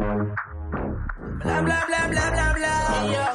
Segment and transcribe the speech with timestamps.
[0.00, 0.16] Bla
[1.44, 3.34] bla bla bla bla bla.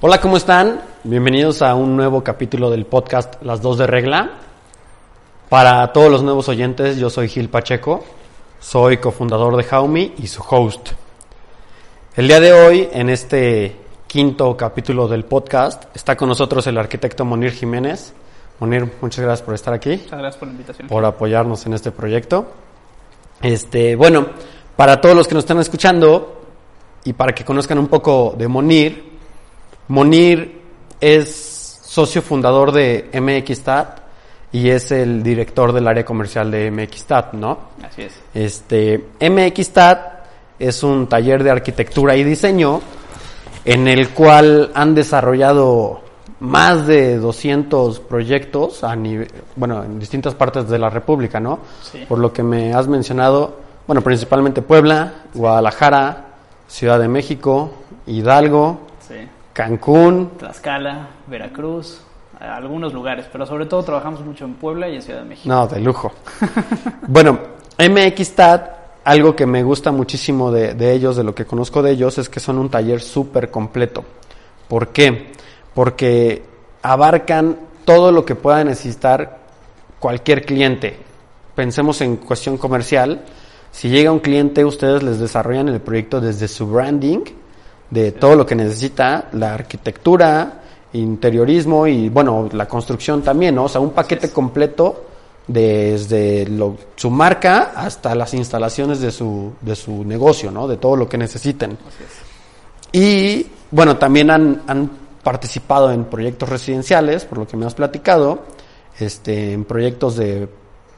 [0.00, 0.80] Hola, ¿cómo están?
[1.04, 4.32] Bienvenidos a un nuevo capítulo del podcast Las dos de regla.
[5.48, 8.04] Para todos los nuevos oyentes, yo soy Gil Pacheco,
[8.58, 10.90] soy cofundador de Jaumi y su host.
[12.16, 13.76] El día de hoy, en este
[14.08, 18.12] quinto capítulo del podcast, está con nosotros el arquitecto Monir Jiménez.
[18.60, 20.88] Monir, muchas gracias por estar aquí, Muchas gracias por la invitación.
[20.88, 22.46] por apoyarnos en este proyecto.
[23.40, 24.26] Este, bueno,
[24.76, 26.42] para todos los que nos están escuchando
[27.04, 29.04] y para que conozcan un poco de Monir,
[29.88, 30.60] Monir
[31.00, 34.00] es socio fundador de MXStat
[34.52, 37.58] y es el director del área comercial de MXStat, ¿no?
[37.82, 38.20] Así es.
[38.34, 40.18] Este, MXStat
[40.58, 42.80] es un taller de arquitectura y diseño
[43.64, 46.00] en el cual han desarrollado
[46.40, 51.60] más de 200 proyectos a nivel, bueno, en distintas partes de la República, ¿no?
[51.82, 52.04] Sí.
[52.08, 56.26] Por lo que me has mencionado, bueno, principalmente Puebla, Guadalajara,
[56.68, 57.70] Ciudad de México,
[58.06, 59.14] Hidalgo, Sí.
[59.54, 62.02] Cancún, Tlaxcala, Veracruz,
[62.38, 65.48] algunos lugares, pero sobre todo trabajamos mucho en Puebla y en Ciudad de México.
[65.48, 66.12] No, de lujo.
[67.08, 67.38] bueno,
[67.78, 68.70] MXStat,
[69.04, 72.28] algo que me gusta muchísimo de, de ellos, de lo que conozco de ellos, es
[72.28, 74.04] que son un taller súper completo.
[74.68, 75.32] ¿Por qué?
[75.78, 76.42] Porque
[76.82, 79.38] abarcan todo lo que pueda necesitar
[80.00, 80.96] cualquier cliente.
[81.54, 83.22] Pensemos en cuestión comercial.
[83.70, 87.20] Si llega un cliente, ustedes les desarrollan el proyecto desde su branding,
[87.90, 90.62] de todo lo que necesita, la arquitectura,
[90.94, 93.66] interiorismo y, bueno, la construcción también, ¿no?
[93.66, 95.04] O sea, un paquete completo
[95.46, 100.66] desde lo- su marca hasta las instalaciones de su, de su negocio, ¿no?
[100.66, 101.78] De todo lo que necesiten.
[102.90, 108.44] Y bueno, también han, han participado en proyectos residenciales, por lo que me has platicado,
[108.98, 110.48] este, en proyectos de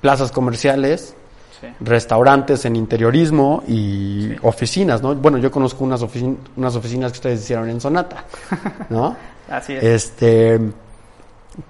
[0.01, 1.17] plazas comerciales,
[1.61, 1.67] Sí.
[1.81, 4.37] restaurantes en interiorismo y Sí.
[4.43, 5.17] oficinas, ¿no?
[5.17, 8.25] Bueno, yo conozco unas, oficin- unas oficinas que ustedes hicieron en Sonata,
[8.89, 9.17] ¿no?
[9.51, 9.83] Así es.
[9.83, 10.61] Este,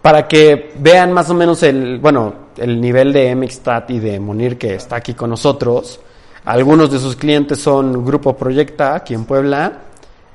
[0.02, 4.58] para que vean más o menos el, bueno, el nivel de MXTAT y de Monir
[4.58, 5.98] que está aquí con nosotros.
[6.44, 9.72] Algunos de sus clientes son Grupo Proyecta, aquí en Puebla,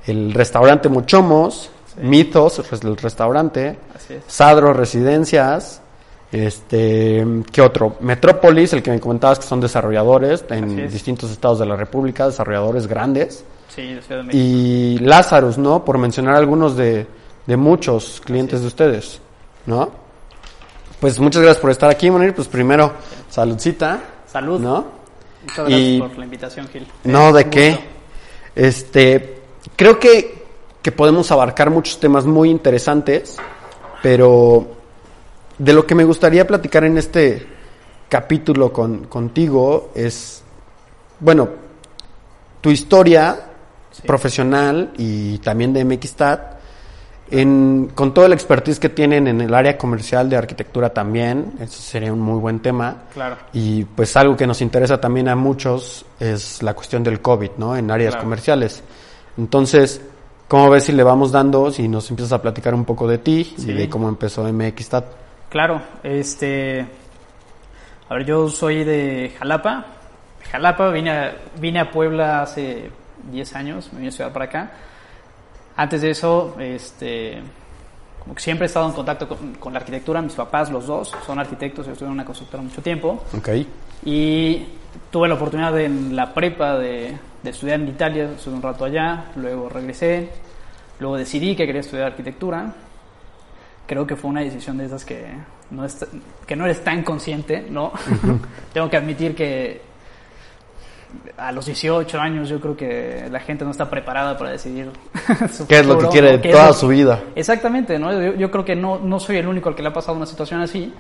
[0.08, 0.90] el restaurante
[2.02, 3.78] Mitos, el restaurante.
[4.28, 5.82] Sadro Residencias,
[6.32, 7.96] este, ¿qué otro?
[8.02, 10.94] Metrópolis, el que me comentabas que son desarrolladores en es.
[10.94, 14.44] distintos estados de la República, desarrolladores grandes Sí, de Ciudad de México.
[14.44, 15.84] y Lazarus, ¿no?
[15.86, 17.08] Por mencionar algunos de,
[17.46, 19.20] de muchos clientes de ustedes,
[19.66, 19.90] ¿no?
[21.00, 22.34] Pues muchas gracias por estar aquí, Monir.
[22.34, 22.94] Pues primero,
[23.30, 24.00] saludcita.
[24.28, 24.60] Salud.
[24.60, 24.86] ¿No?
[25.44, 26.88] Muchas gracias y- por la invitación, Gil.
[27.04, 27.70] No, ¿de qué?
[27.72, 27.86] gusto.
[28.56, 29.42] Este,
[29.76, 30.45] creo que,
[30.86, 33.38] que podemos abarcar muchos temas muy interesantes,
[34.04, 34.68] pero
[35.58, 37.44] de lo que me gustaría platicar en este
[38.08, 40.44] capítulo con, contigo es,
[41.20, 41.50] bueno,
[42.62, 43.50] tu historia
[43.90, 44.04] Sí.
[44.06, 46.54] profesional y también de MXStat,
[47.32, 51.82] en, con toda la expertise que tienen en el área comercial de arquitectura también, eso
[51.82, 53.06] sería un muy buen tema.
[53.12, 53.38] Claro.
[53.54, 57.76] Y pues algo que nos interesa también a muchos es la cuestión del COVID, ¿no?
[57.76, 58.26] En áreas Claro.
[58.26, 58.84] comerciales.
[59.38, 60.00] Entonces,
[60.48, 63.54] ¿cómo ves si le vamos dando, si nos empiezas a platicar un poco de ti
[63.58, 63.72] Sí.
[63.72, 65.06] y de cómo empezó MXStat?
[65.50, 66.86] Claro, este.
[68.10, 69.86] A ver, yo soy de Jalapa.
[70.52, 72.92] Jalapa, vine a, vine a Puebla hace
[73.32, 74.72] 10 años, me vine a estudiar para acá.
[75.76, 77.42] Antes de eso, este.
[78.20, 80.22] Como que siempre he estado en contacto con, con la arquitectura.
[80.22, 83.24] Mis papás, los dos, son arquitectos, yo estuve en una constructora mucho tiempo.
[83.38, 83.50] Ok.
[84.04, 84.66] Y
[85.12, 87.16] tuve la oportunidad de, en la prepa de,
[87.46, 90.30] de estudiar en Italia, estuve un rato allá, luego regresé,
[91.00, 92.74] luego decidí que quería estudiar arquitectura.
[93.88, 95.26] Creo que fue una decisión de esas que
[95.72, 96.06] no, es-
[96.46, 97.94] que no eres tan consciente, ¿no?
[98.74, 99.82] Tengo que admitir que
[101.38, 104.90] a los 18 años yo creo que la gente no está preparada para decidir
[105.54, 106.34] su ¿Qué es lo que futuro, quiere ¿no?
[106.38, 107.22] de ¿Qué es toda lo- su vida?
[107.36, 108.12] Exactamente, ¿no?
[108.12, 110.26] Yo, yo creo que no, no soy el único al que le ha pasado una
[110.26, 110.94] situación así,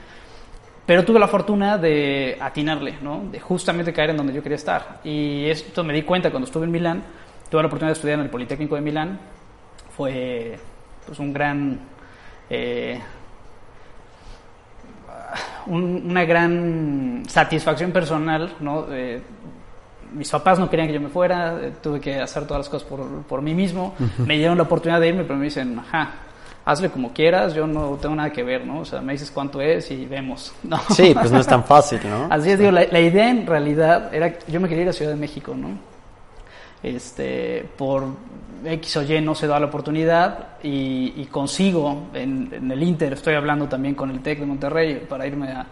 [0.85, 3.23] pero tuve la fortuna de atinarle, ¿no?
[3.31, 4.99] De justamente caer en donde yo quería estar.
[5.03, 7.03] Y esto me di cuenta cuando estuve en Milán,
[7.49, 9.19] tuve la oportunidad de estudiar en el Politécnico de Milán,
[9.95, 10.59] fue
[11.05, 11.79] pues un gran...
[12.49, 12.99] eh,
[15.67, 18.85] un- una gran satisfacción personal, ¿no?
[18.91, 19.21] Eh,
[20.13, 22.87] mis papás no querían que yo me fuera, eh, tuve que hacer todas las cosas
[22.87, 23.95] por, por mí mismo.
[24.25, 26.11] Me dieron la oportunidad de irme, pero me dicen, ajá,
[26.65, 28.79] hazle como quieras, yo no tengo nada que ver, ¿no?
[28.79, 30.53] O sea, me dices cuánto es y vemos.
[30.63, 30.79] No.
[30.89, 32.27] Sí, pues no es tan fácil, ¿no?
[32.31, 35.11] Así es, digo, la, la idea en realidad era, yo me quería ir a Ciudad
[35.11, 35.77] de México, ¿no?
[36.81, 38.05] Este, por
[38.65, 43.13] X o Y no se da la oportunidad y, y consigo en, en el Inter,
[43.13, 45.65] estoy hablando también con el TEC de Monterrey para irme a,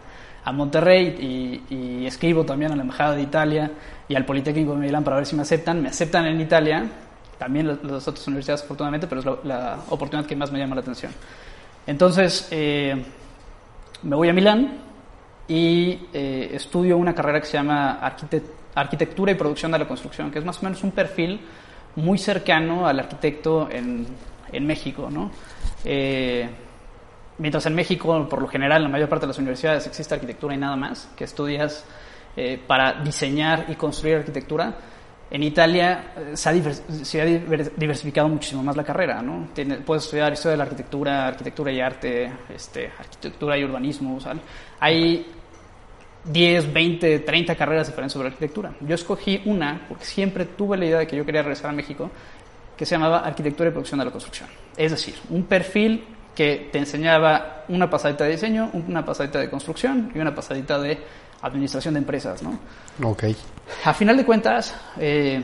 [0.45, 3.71] a Monterrey y, y escribo también a la Embajada de Italia
[4.07, 5.81] y al Politécnico de Milán para ver si me aceptan.
[5.81, 6.85] Me aceptan en Italia,
[7.43, 10.81] también las, otras universidades afortunadamente, pero es la, la oportunidad que más me llama la
[10.81, 11.11] atención.
[11.85, 13.03] Entonces, eh,
[14.03, 14.77] me voy a Milán
[15.45, 18.43] y eh, estudio una carrera que se llama arquite-
[18.75, 21.41] Arquitectura y Producción de la Construcción, que es más o menos un perfil
[21.97, 24.07] muy cercano al arquitecto en,
[24.51, 25.09] en México.
[25.11, 25.29] ¿no?
[25.83, 26.49] Eh,
[27.39, 30.55] mientras en México, por lo general, en la mayor parte de las universidades existe arquitectura
[30.55, 31.83] y nada más, que estudias
[32.37, 34.73] eh, para diseñar y construir arquitectura,
[35.33, 36.49] en Italia eh, se
[37.19, 39.47] ha, diversificado muchísimo más la carrera, ¿no?
[39.51, 44.35] Tiene- puedes estudiar historia de la arquitectura, arquitectura y arte, este, arquitectura y urbanismo, sea,
[44.79, 45.25] hay
[46.25, 48.73] 10, 20, 30 carreras diferentes sobre arquitectura.
[48.81, 52.11] Yo escogí una porque siempre tuve la idea de que yo quería regresar a México,
[52.77, 54.49] que se llamaba Arquitectura y Producción de la Construcción.
[54.77, 56.03] Es decir, un perfil
[56.35, 60.97] que te enseñaba una pasadita de diseño, una pasadita de construcción y una pasadita de
[61.43, 62.57] administración de empresas, ¿no?
[63.03, 63.25] Ok.
[63.85, 65.41] A final de cuentas, eh,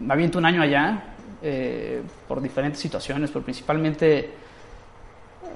[0.00, 4.30] me aviento un año allá eh, por diferentes situaciones, pero principalmente,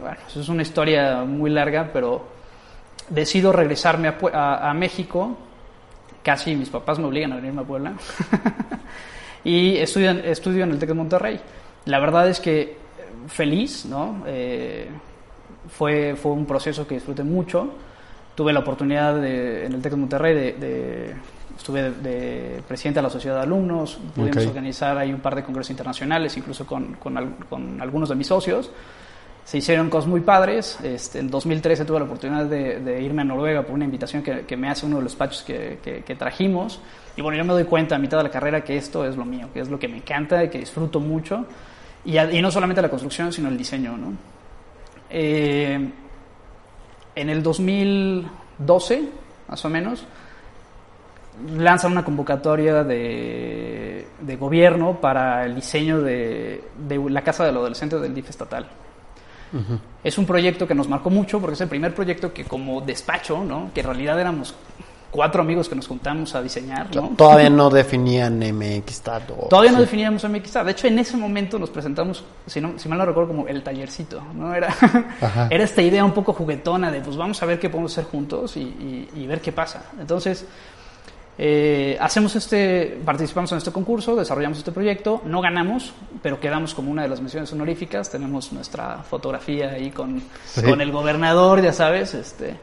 [0.01, 2.27] bueno, eso es una historia muy larga, pero
[3.09, 5.37] decido regresarme a, a- a México.
[6.23, 7.93] Casi mis papás me obligan a venirme a Puebla.
[9.45, 11.41] y estudio, en- estudio en el TEC de Monterrey.
[11.87, 12.77] La verdad es que
[13.29, 14.23] feliz, ¿no?
[14.27, 14.89] Eh,
[15.71, 17.73] fue, fue un proceso que disfruté mucho.
[18.39, 21.15] Tuve la oportunidad de- en el TEC de Monterrey de, de-
[21.57, 24.51] estuve de, de presidente de la sociedad de alumnos, pudimos Ok.
[24.51, 27.17] organizar ahí un par de congresos internacionales, incluso con, con
[27.51, 28.71] con algunos de mis socios.
[29.45, 30.79] Se hicieron cosas muy padres.
[30.85, 34.43] Este, en 2013 tuve la oportunidad de, de irme a Noruega por una invitación que,
[34.43, 36.81] que me hace uno de los despachos que, que- que trajimos.
[37.17, 39.25] Y bueno, yo me doy cuenta a mitad de la carrera que esto es lo
[39.25, 41.45] mío, que es lo que me encanta y que disfruto mucho.
[42.05, 43.97] Y, y no solamente la construcción, sino el diseño.
[43.97, 44.13] ¿no?
[45.11, 45.91] Eh,
[47.19, 49.09] en el 2012,
[49.49, 50.05] más o menos,
[51.57, 57.99] lanzan una convocatoria de, de gobierno para el diseño de, de la Casa del Adolescente
[57.99, 58.69] del DIF estatal.
[60.05, 63.43] Es un proyecto que nos marcó mucho porque es el primer proyecto que como despacho,
[63.43, 63.71] ¿no?
[63.73, 64.55] que en realidad éramos
[65.11, 66.95] cuatro amigos que nos juntamos a diseñar.
[66.95, 67.09] ¿no?
[67.17, 69.31] Todavía no definían MXTAT.
[69.31, 70.65] o- Todavía no definíamos MXR.
[70.65, 73.63] De hecho, en ese momento nos presentamos, si, no, si mal no recuerdo, como el
[73.63, 74.21] tallercito.
[74.35, 74.55] ¿no?
[74.55, 75.49] Era, Ajá.
[75.51, 78.57] era esta idea un poco juguetona de, pues vamos a ver qué podemos hacer juntos
[78.57, 79.85] y, y- y ver qué pasa.
[79.99, 80.47] Entonces,
[81.41, 86.91] eh, hacemos este, participamos en este concurso, desarrollamos este proyecto, no ganamos, pero quedamos como
[86.91, 88.11] una de las menciones honoríficas.
[88.11, 90.63] Tenemos nuestra fotografía ahí con, Sí.
[90.63, 92.57] con el gobernador, ya sabes, este,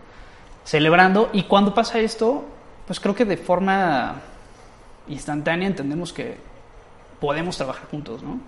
[0.65, 1.29] celebrando.
[1.31, 2.43] Y cuando pasa esto,
[2.85, 4.15] pues creo que de forma
[5.07, 6.37] instantánea entendemos que
[7.21, 8.39] podemos trabajar juntos, ¿no?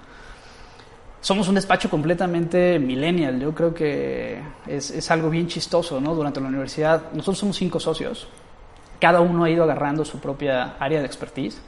[1.21, 6.13] Somos un despacho completamente millennial, yo creo que es, es algo bien chistoso, ¿no?
[6.13, 8.27] Durante la universidad, nosotros somos cinco socios,
[8.99, 11.59] cada uno ha ido agarrando su propia área de expertise,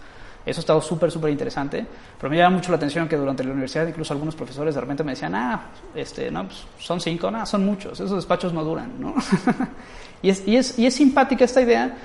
[0.50, 1.86] eso ha estado súper, súper interesante,
[2.18, 5.04] pero me llama mucho la atención que durante la universidad incluso algunos profesores de repente
[5.04, 8.94] me decían, ah, este, no, pues, son cinco, no, son muchos, esos despachos no duran,
[9.00, 9.16] ¿no?
[10.22, 11.96] y, es, y, es, y es simpática esta idea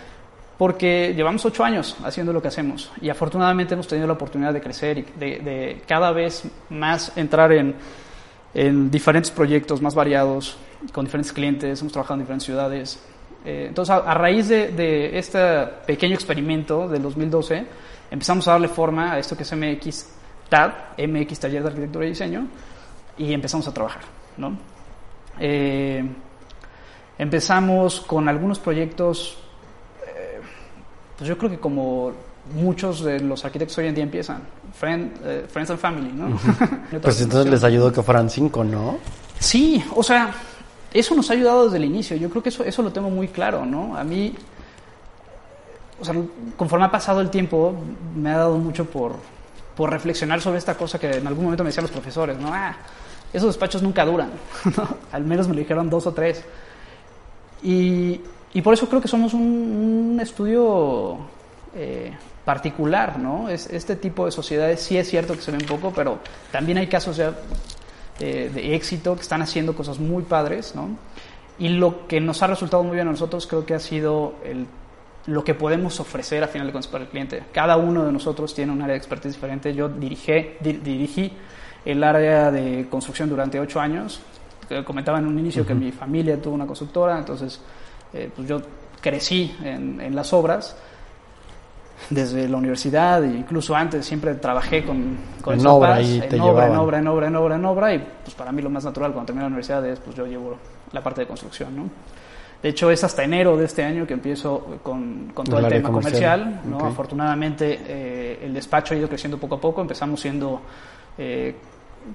[0.58, 4.60] porque llevamos ocho años haciendo lo que hacemos y afortunadamente hemos tenido la oportunidad de
[4.60, 7.74] crecer y de, de cada vez más entrar en,
[8.54, 10.56] en diferentes proyectos más variados,
[10.92, 13.00] con diferentes clientes, hemos trabajado en diferentes ciudades.
[13.44, 15.38] Eh, entonces, a, a raíz de, de este
[15.86, 17.66] pequeño experimento del 2012,
[18.14, 20.06] empezamos a darle forma a esto que es MX
[20.48, 22.46] TAD, MX Taller de Arquitectura y Diseño,
[23.18, 24.02] y empezamos a trabajar.
[24.36, 24.56] ¿no?
[25.38, 26.04] Eh,
[27.18, 29.38] empezamos con algunos proyectos
[31.16, 32.12] pues yo creo que como
[32.54, 34.42] muchos de los arquitectos hoy en día empiezan,
[34.74, 36.38] friend, eh, Friends and Family, ¿no?
[37.02, 38.98] Pues entonces les ayudó que fueran cinco, ¿no?
[39.38, 40.32] Sí, o sea,
[40.92, 43.28] eso nos ha ayudado desde el inicio, yo creo que eso, eso lo tengo muy
[43.28, 43.96] claro, ¿no?
[43.96, 44.34] A mí,
[46.00, 46.14] o sea,
[46.56, 47.74] conforme ha pasado el tiempo,
[48.14, 49.16] me ha dado mucho por,
[49.76, 52.52] por reflexionar sobre esta cosa que en algún momento me decían los profesores, ¿no?
[52.52, 52.76] Ah,
[53.32, 54.30] esos despachos nunca duran.
[55.12, 56.44] Al menos me lo dijeron dos o tres.
[57.62, 58.20] Y,
[58.52, 61.18] y por eso creo que somos un, un estudio
[61.74, 62.12] eh,
[62.44, 63.48] particular, ¿no?
[63.48, 66.18] Es, este tipo de sociedades sí es cierto que se ven poco, pero
[66.52, 70.90] también hay casos eh, de éxito que están haciendo cosas muy padres, ¿no?
[71.58, 74.66] Y lo que nos ha resultado muy bien a nosotros creo que ha sido el,
[75.26, 77.44] lo que podemos ofrecer a final de cuentas para el cliente.
[77.52, 79.74] Cada uno de nosotros tiene un área de expertise diferente.
[79.74, 81.32] Yo dirigí, dirigí
[81.84, 84.20] el área de construcción durante ocho años.
[84.84, 87.60] Comentaba en un inicio que mi familia tuvo una constructora, entonces
[88.12, 88.62] eh, pues yo
[89.00, 90.76] crecí en, en las obras
[92.10, 96.76] desde la universidad e incluso antes siempre trabajé con, con En obra, en obra, en
[96.76, 99.26] obra, en obra, en obra, en obra y pues para mí lo más natural cuando
[99.26, 100.56] terminé la universidad es pues yo llevo
[100.92, 101.90] la parte de construcción, ¿no?
[102.64, 105.90] De hecho es hasta enero de este año que empiezo con, con todo El tema
[105.90, 106.40] comercial.
[106.44, 106.78] comercial, ¿no?
[106.78, 106.84] Ok.
[106.84, 110.62] Afortunadamente eh, el despacho ha ido creciendo poco a poco, empezamos siendo
[111.18, 111.54] eh,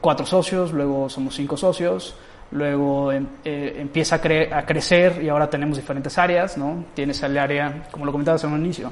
[0.01, 2.15] cuatro socios, luego somos cinco socios,
[2.49, 6.83] luego em- eh, empieza a, cre- a crecer y ahora tenemos diferentes áreas, ¿no?
[6.95, 8.91] Tienes el área, como lo comentabas en un inicio,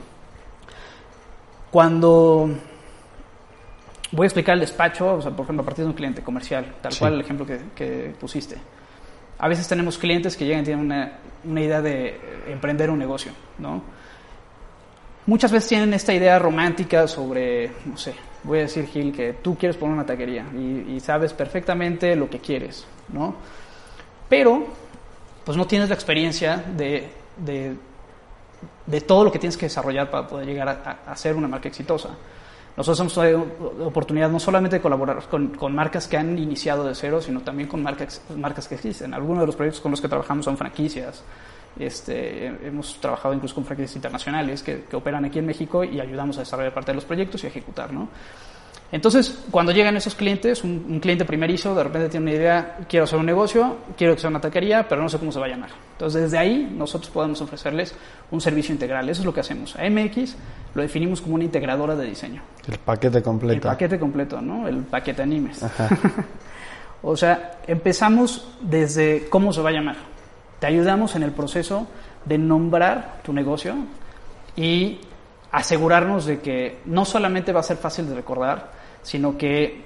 [1.71, 2.49] cuando
[4.11, 6.75] voy a explicar el despacho, o sea, por ejemplo, a partir de un cliente comercial,
[6.81, 6.99] tal Sí.
[6.99, 8.57] cual el ejemplo que, que pusiste.
[9.39, 11.11] A veces tenemos clientes que llegan y tienen una,
[11.47, 13.81] una idea de emprender un negocio, ¿no?
[15.25, 19.57] Muchas veces tienen esta idea romántica sobre, no sé, voy a decir, Gil, que tú
[19.57, 23.35] quieres poner una taquería y, sabes perfectamente lo que quieres, ¿no?
[24.29, 24.67] Pero,
[25.43, 27.75] pues no tienes la experiencia de, de,
[28.85, 31.67] de todo lo que tienes que desarrollar para poder llegar a- a ser una marca
[31.67, 32.09] exitosa.
[32.77, 36.93] Nosotros hemos tenido oportunidad no solamente de colaborar con, con marcas que han iniciado de
[36.93, 39.15] cero, sino también con marcas, marcas que existen.
[39.15, 41.23] Algunos de los proyectos con los que trabajamos son franquicias.
[41.79, 46.37] Este, hemos trabajado incluso con franquicias internacionales que, que operan aquí en México y ayudamos
[46.37, 47.91] a desarrollar parte de los proyectos y a ejecutar.
[47.91, 48.09] ¿no?
[48.91, 53.03] Entonces, cuando llegan esos clientes, un, un cliente primerizo de repente tiene una idea, quiero
[53.03, 55.49] hacer un negocio, quiero que sea una taquería, pero no sé cómo se va a
[55.49, 55.71] llamar.
[55.93, 57.93] Entonces, desde ahí nosotros podemos ofrecerles
[58.31, 59.09] un servicio integral.
[59.09, 59.75] Eso es lo que hacemos.
[59.75, 60.35] A MX
[60.73, 62.41] lo definimos como una integradora de diseño.
[62.65, 63.67] El paquete El completo.
[63.67, 64.67] paquete completo, ¿no?
[64.67, 65.65] El paquete animes.
[67.01, 69.97] o sea, empezamos desde cómo se va a llamar.
[70.59, 71.87] Te ayudamos en el proceso
[72.23, 73.75] de nombrar tu negocio
[74.55, 74.99] y
[75.51, 78.76] asegurarnos de que no solamente va a ser fácil de recordar,
[79.07, 79.83] sino que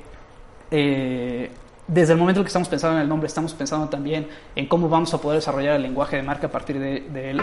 [0.71, 1.51] eh,
[1.87, 4.89] desde el momento en que estamos pensando en el nombre, estamos pensando también en cómo
[4.89, 7.41] vamos a poder desarrollar el lenguaje de marca a partir de, de él.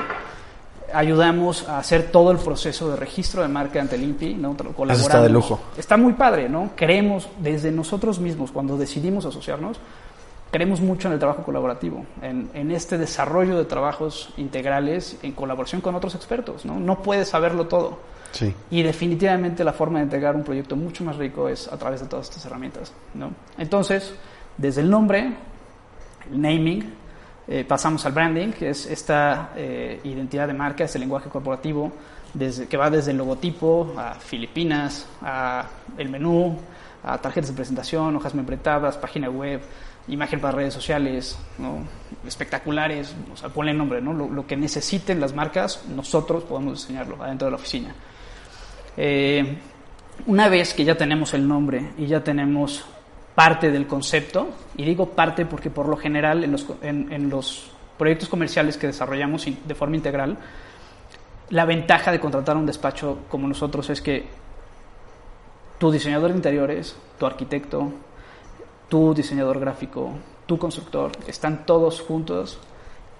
[0.93, 4.57] Ayudamos a hacer todo el proceso de registro de marca ante el INPI, ¿no?
[4.57, 5.03] Colaboramos.
[5.03, 5.61] está de lujo.
[5.77, 6.71] Está muy padre, ¿no?
[6.75, 9.79] Creemos desde nosotros mismos, cuando decidimos asociarnos,
[10.51, 15.81] creemos mucho en el trabajo colaborativo, en, en este desarrollo de trabajos integrales en colaboración
[15.81, 16.81] con otros expertos, ¿no?
[16.81, 17.99] No puedes saberlo todo.
[18.71, 22.07] Y definitivamente la forma de entregar un proyecto mucho más rico es a través de
[22.07, 22.93] todas estas herramientas.
[23.15, 23.33] ¿no?
[23.57, 24.15] Entonces,
[24.57, 25.33] desde el nombre,
[26.31, 26.95] el naming,
[27.47, 31.91] eh, pasamos al branding, que es esta eh, identidad de marca, este lenguaje corporativo,
[32.35, 35.65] desde, que va desde el logotipo a Filipinas, a
[35.97, 36.59] el menú,
[37.03, 39.63] a tarjetas de presentación, hojas membretadas, página web,
[40.09, 41.79] imagen para redes sociales, ¿no?
[42.27, 44.13] espectaculares, o sea, ponle nombre, ¿no?
[44.13, 47.95] Lo, lo que necesiten las marcas, nosotros podemos diseñarlo adentro de la oficina.
[49.00, 49.57] Eh,
[50.26, 52.85] una vez que ya tenemos el nombre y ya tenemos
[53.37, 57.71] parte del concepto, y digo parte porque por lo general en los, en, en los
[57.97, 60.37] proyectos comerciales que desarrollamos de forma integral,
[61.50, 64.26] la ventaja de contratar un despacho como nosotros es que
[65.78, 67.93] tu diseñador de interiores, tu arquitecto,
[68.88, 70.11] tu diseñador gráfico,
[70.47, 72.59] tu constructor, están todos juntos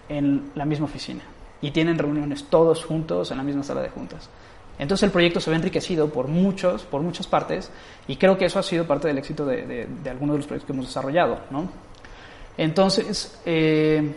[0.09, 1.23] en la misma oficina
[1.61, 4.29] y tienen reuniones todos juntos en la misma sala de juntas.
[4.79, 7.71] Entonces el proyecto se ve enriquecido por muchos, por muchas partes
[8.07, 10.47] y creo que eso ha sido parte del éxito de, de- de algunos de los
[10.47, 11.69] proyectos que hemos desarrollado, ¿no?
[12.57, 14.15] Entonces, eh,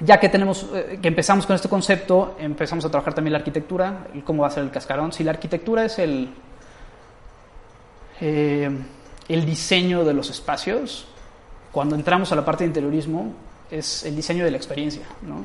[0.00, 4.08] ya que tenemos, eh, que empezamos con este concepto, empezamos a trabajar también la arquitectura,
[4.14, 5.12] el cómo va a ser el cascarón.
[5.12, 6.28] Si la arquitectura es el,
[8.20, 8.70] eh,
[9.28, 11.06] el diseño de los espacios,
[11.72, 13.34] cuando entramos a la parte de interiorismo,
[13.70, 15.44] es el diseño de la experiencia, ¿no?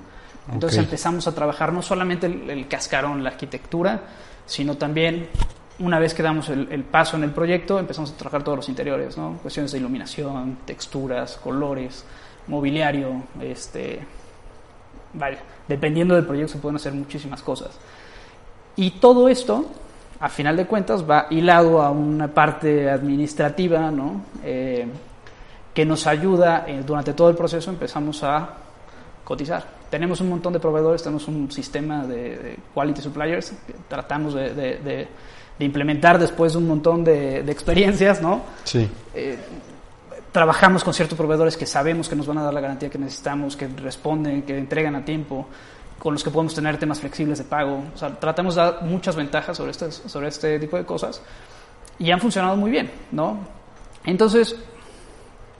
[0.51, 4.01] Entonces empezamos a trabajar no solamente el, el cascarón, la arquitectura,
[4.51, 5.29] sino también
[5.79, 9.17] una vez que damos el, paso en el proyecto, empezamos a trabajar todos los interiores,
[9.17, 9.39] ¿no?
[9.41, 12.03] Cuestiones de iluminación, texturas, colores,
[12.47, 14.05] mobiliario, este,
[15.13, 15.39] vaya,
[15.69, 17.79] dependiendo del proyecto se pueden hacer muchísimas cosas.
[18.75, 19.67] Y todo esto,
[20.19, 24.21] a final de cuentas, va hilado a una parte administrativa, ¿no?
[24.43, 24.85] Eh,
[25.73, 28.49] que nos ayuda eh, durante todo el proceso, empezamos a
[29.31, 29.63] cotizar.
[29.89, 34.53] Tenemos un montón de proveedores, tenemos un sistema de, de quality suppliers que tratamos de,
[34.53, 35.07] de- de-
[35.59, 38.41] de implementar después de un montón de, experiencias, ¿no?
[38.63, 38.89] Sí.
[39.13, 39.37] Eh,
[40.31, 43.55] trabajamos con ciertos proveedores que sabemos que nos van a dar la garantía que necesitamos,
[43.55, 45.45] que responden, que entregan a tiempo,
[45.99, 47.83] con los que podemos tener temas flexibles de pago.
[47.93, 51.21] O sea, tratamos de dar muchas ventajas sobre, estas, sobre este tipo de cosas
[51.99, 53.37] y han funcionado muy bien, ¿no?
[54.05, 54.55] Entonces,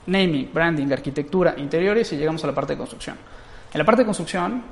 [0.08, 3.18] naming, branding, arquitectura, interiores y llegamos a la parte de construcción.
[3.74, 4.64] En la parte de construcción,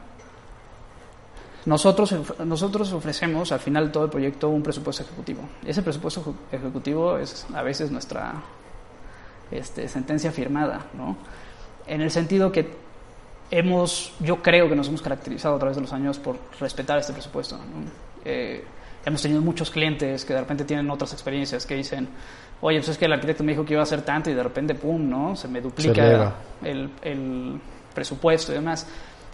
[1.65, 2.15] nosotros,
[2.46, 5.41] nosotros ofrecemos al final de todo el proyecto un presupuesto ejecutivo.
[5.65, 8.34] Ese presupuesto eje- ejecutivo es a veces nuestra
[9.51, 11.18] este, sentencia firmada, ¿no?
[11.88, 12.70] En el sentido que
[13.51, 17.13] hemos, yo creo que nos hemos caracterizado a través de los años por respetar este
[17.13, 17.58] presupuesto.
[17.58, 17.63] ¿no?
[18.25, 18.63] Eh,
[19.06, 22.08] hemos tenido muchos clientes que de repente tienen otras experiencias que dicen,
[22.62, 24.44] oye, pues es que el arquitecto me dijo que iba a hacer tanto y de
[24.44, 25.36] repente, pum, ¿no?
[25.36, 26.03] Se me duplica
[27.01, 27.60] el
[27.93, 28.88] presupuesto y demás.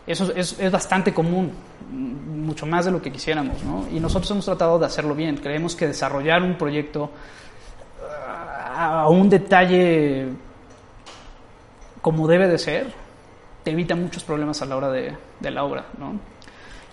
[0.07, 1.51] Eso es, es bastante común,
[1.91, 3.85] mucho más de lo que quisiéramos, ¿no?
[3.91, 5.37] Y nosotros hemos tratado de hacerlo bien.
[5.37, 7.09] Creemos que desarrollar un proyecto
[8.01, 10.27] a a un detalle
[12.01, 12.93] como debe de ser,
[13.63, 16.19] te evita muchos problemas a la hora de, de la obra, ¿no?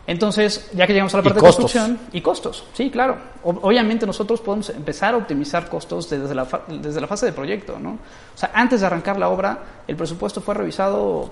[0.07, 3.17] Entonces, ya que llegamos a la parte de construcción, y costos, sí, claro.
[3.45, 7.79] Obviamente nosotros podemos empezar a optimizar costos desde la, fa- desde la fase de proyecto,
[7.79, 7.91] ¿no?
[7.93, 11.31] O sea, antes de arrancar la obra, el presupuesto fue revisado, o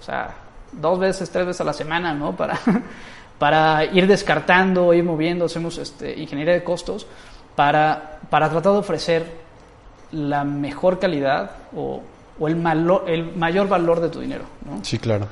[0.00, 0.30] sea,
[0.70, 2.36] dos veces, tres veces a la semana, ¿no?
[2.36, 2.56] Para,
[3.38, 7.06] para ir descartando, ir moviendo, hacemos este, ingeniería de costos
[7.56, 9.26] para, para tratar de ofrecer
[10.12, 12.00] la mejor calidad o,
[12.38, 14.84] o el, malo- el mayor valor de tu dinero, ¿no?
[14.84, 15.26] Sí, claro.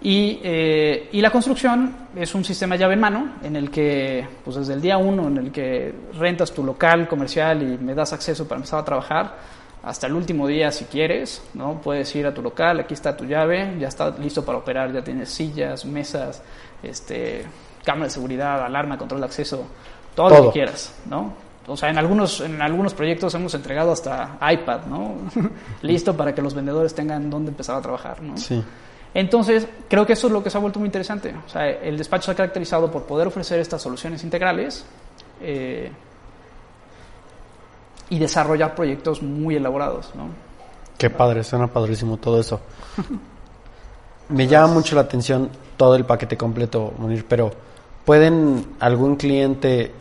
[0.00, 4.56] Y, eh, y la construcción es un sistema llave en mano en el que, pues
[4.56, 8.46] desde el día uno, en el que rentas tu local comercial y me das acceso
[8.46, 9.34] para empezar a trabajar,
[9.82, 11.80] hasta el último día si quieres, ¿no?
[11.80, 15.02] Puedes ir a tu local, aquí está tu llave, ya está listo para operar, ya
[15.02, 16.42] tienes sillas, mesas,
[16.82, 17.46] este,
[17.84, 19.64] cámara de seguridad, alarma, control de acceso,
[20.14, 21.34] todo, lo que quieras, ¿no?
[21.68, 25.14] O sea, en algunos, en algunos proyectos hemos entregado hasta iPad, ¿no?
[25.82, 28.36] listo para que los vendedores tengan dónde empezar a trabajar, ¿no?
[28.36, 28.62] Sí.
[29.14, 31.34] Entonces, creo que eso es lo que se ha vuelto muy interesante.
[31.46, 34.84] O sea, el despacho se ha caracterizado por poder ofrecer estas soluciones integrales
[35.40, 35.90] eh,
[38.10, 40.12] y desarrollar proyectos muy elaborados.
[40.14, 40.28] ¿no?
[40.98, 42.60] Qué padre, suena padrísimo todo eso.
[44.28, 47.52] Me llama mucho la atención todo el paquete completo, Munir, pero
[48.04, 49.92] ¿pueden algún cliente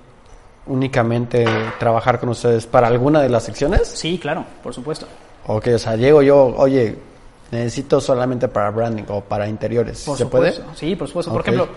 [0.66, 1.46] únicamente
[1.78, 3.88] trabajar con ustedes para alguna de las secciones?
[3.88, 5.06] Sí, claro, por supuesto.
[5.48, 6.98] Ok, o sea, llego yo, oye,
[7.52, 10.04] necesito solamente para branding o para interiores.
[10.04, 10.64] Por ¿Se supuesto.
[10.64, 10.78] puede?
[10.78, 11.32] Sí, por supuesto.
[11.32, 11.68] Por ejemplo,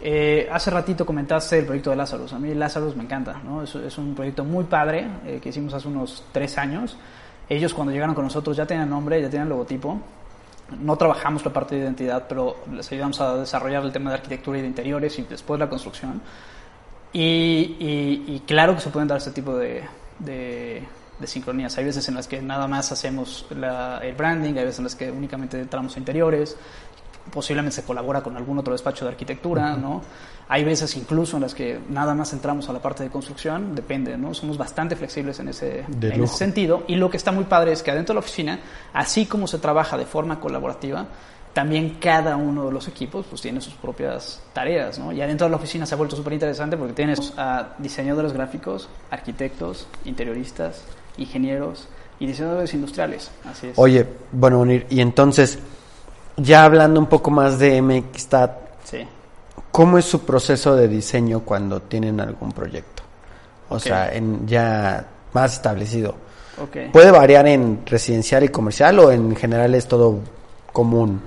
[0.00, 2.32] eh, hace ratito comentaste el proyecto de Lazarus.
[2.32, 3.40] A mí Lazarus me encanta.
[3.44, 3.62] ¿no?
[3.62, 6.96] Es, es un proyecto muy padre eh, que hicimos hace unos tres años.
[7.48, 9.98] Ellos cuando llegaron con nosotros ya tenían nombre, ya tenían logotipo.
[10.80, 14.58] No trabajamos la parte de identidad, pero les ayudamos a desarrollar el tema de arquitectura
[14.58, 16.20] y de interiores y después la construcción.
[17.12, 19.82] Y, y- y claro que se pueden dar este tipo de,
[20.18, 20.82] de-
[21.18, 21.76] de sincronías.
[21.78, 24.94] Hay veces en las que nada más hacemos la- el branding, hay veces en las
[24.94, 26.56] que únicamente entramos a interiores,
[27.32, 30.00] posiblemente se colabora con algún otro despacho de arquitectura, ¿no?
[30.48, 34.16] Hay veces incluso en las que nada más entramos a la parte de construcción, depende,
[34.16, 34.32] ¿no?
[34.32, 36.84] Somos bastante flexibles en ese, en ese sentido.
[36.88, 38.58] Y lo que está muy padre es que adentro de la oficina,
[38.94, 41.04] así como se trabaja de forma colaborativa,
[41.52, 45.12] también cada uno de los equipos pues tiene sus propias tareas, ¿no?
[45.12, 48.88] Y adentro de la oficina se ha vuelto súper interesante porque tienes a diseñadores gráficos,
[49.10, 50.82] arquitectos, interioristas,
[51.18, 51.88] ingenieros
[52.20, 53.30] y diseñadores industriales.
[53.44, 53.78] Así es.
[53.78, 55.58] Oye, bueno, y entonces,
[56.36, 58.52] ya hablando un poco más de MXStat,
[58.84, 59.06] Sí.
[59.70, 63.02] ¿cómo es su proceso de diseño cuando tienen algún proyecto?
[63.68, 66.14] O sea, en ya más establecido.
[66.92, 70.20] ¿Puede variar en residencial y comercial o en general es todo
[70.72, 71.20] común?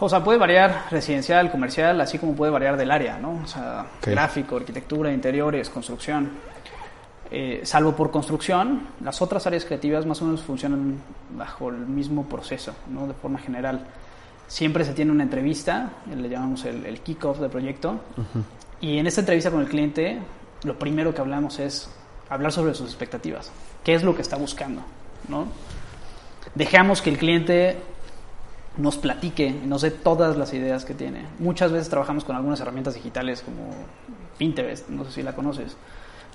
[0.00, 3.40] O sea, puede variar residencial, comercial, así como puede variar del área, ¿no?
[3.44, 6.30] O sea, gráfico, arquitectura, interiores, construcción.
[7.34, 10.98] Eh, salvo por construcción, las otras áreas creativas más o menos funcionan
[11.34, 13.06] bajo el mismo proceso, ¿no?
[13.06, 13.86] De forma general.
[14.48, 18.00] Siempre se tiene una entrevista, le llamamos el, el kick-off del proyecto,
[18.82, 20.18] y en esta entrevista con el cliente,
[20.64, 21.88] lo primero que hablamos es
[22.28, 23.50] hablar sobre sus expectativas.
[23.82, 24.82] ¿Qué es lo que está buscando?
[25.28, 25.46] ¿no?
[26.54, 27.78] Dejamos que el cliente
[28.76, 31.24] nos platique, nos dé todas las ideas que tiene.
[31.38, 33.70] Muchas veces trabajamos con algunas herramientas digitales como
[34.38, 35.76] Pinterest, no sé si la conoces.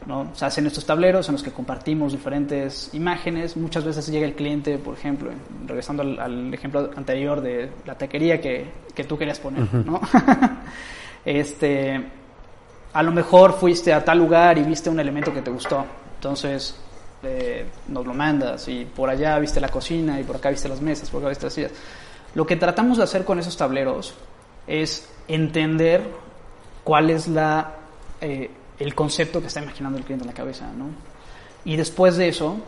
[0.05, 0.29] ¿No?
[0.36, 3.57] Se hacen estos tableros en los que compartimos diferentes imágenes.
[3.57, 5.31] Muchas veces llega el cliente, por ejemplo,
[5.65, 9.99] regresando al, al ejemplo anterior de la taquería que, que tú querías poner, ¿no?
[11.25, 12.03] este,
[12.93, 15.86] a lo mejor fuiste a tal lugar y viste un elemento que te gustó.
[16.15, 16.75] Entonces,
[17.23, 20.81] eh, nos lo mandas y por allá viste la cocina y por acá viste las
[20.81, 21.71] mesas, por acá viste las sillas.
[22.36, 24.13] Lo que tratamos de hacer con esos tableros
[24.67, 26.03] es entender
[26.83, 27.73] cuál es la,
[28.21, 30.90] eh, el concepto que está imaginando el cliente en la cabeza, ¿no?
[31.66, 32.62] Y después de eso,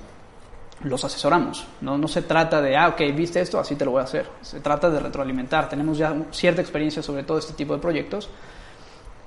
[0.84, 1.66] los asesoramos.
[1.82, 1.98] ¿no?
[1.98, 4.28] no se trata de, ah, ok, viste esto, así te lo voy a hacer.
[4.42, 5.70] Se trata de retroalimentar.
[5.70, 8.30] Tenemos ya cierta experiencia sobre todo este tipo de proyectos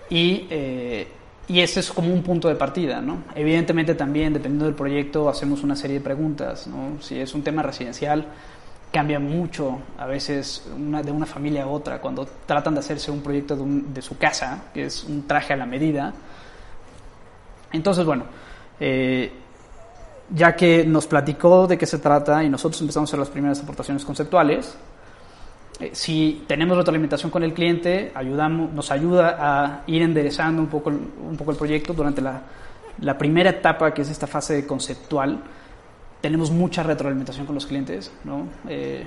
[0.08, 1.08] y, eh,
[1.48, 3.00] y ese es como un punto de partida.
[3.00, 3.24] ¿no?
[3.34, 6.66] Evidentemente también, dependiendo del proyecto, hacemos una serie de preguntas.
[6.66, 7.02] ¿no?
[7.02, 8.26] Si es un tema residencial,
[8.90, 13.56] cambia mucho a veces de una familia a otra cuando tratan de hacerse un proyecto
[13.56, 16.12] de su casa, que es un traje a la medida.
[17.72, 18.24] Entonces, bueno,
[18.80, 19.32] eh,
[20.34, 23.60] ya que nos platicó de qué se trata y nosotros empezamos a hacer las primeras
[23.60, 24.76] aportaciones conceptuales,
[25.80, 30.90] eh, si tenemos retroalimentación con el cliente, ayudamos, nos ayuda a ir enderezando un poco
[30.90, 30.96] el,
[31.28, 32.42] un poco el proyecto durante la,
[33.00, 35.40] la primera etapa, que es esta fase conceptual.
[36.20, 38.46] Tenemos mucha retroalimentación con los clientes, ¿no?
[38.68, 39.04] Eh,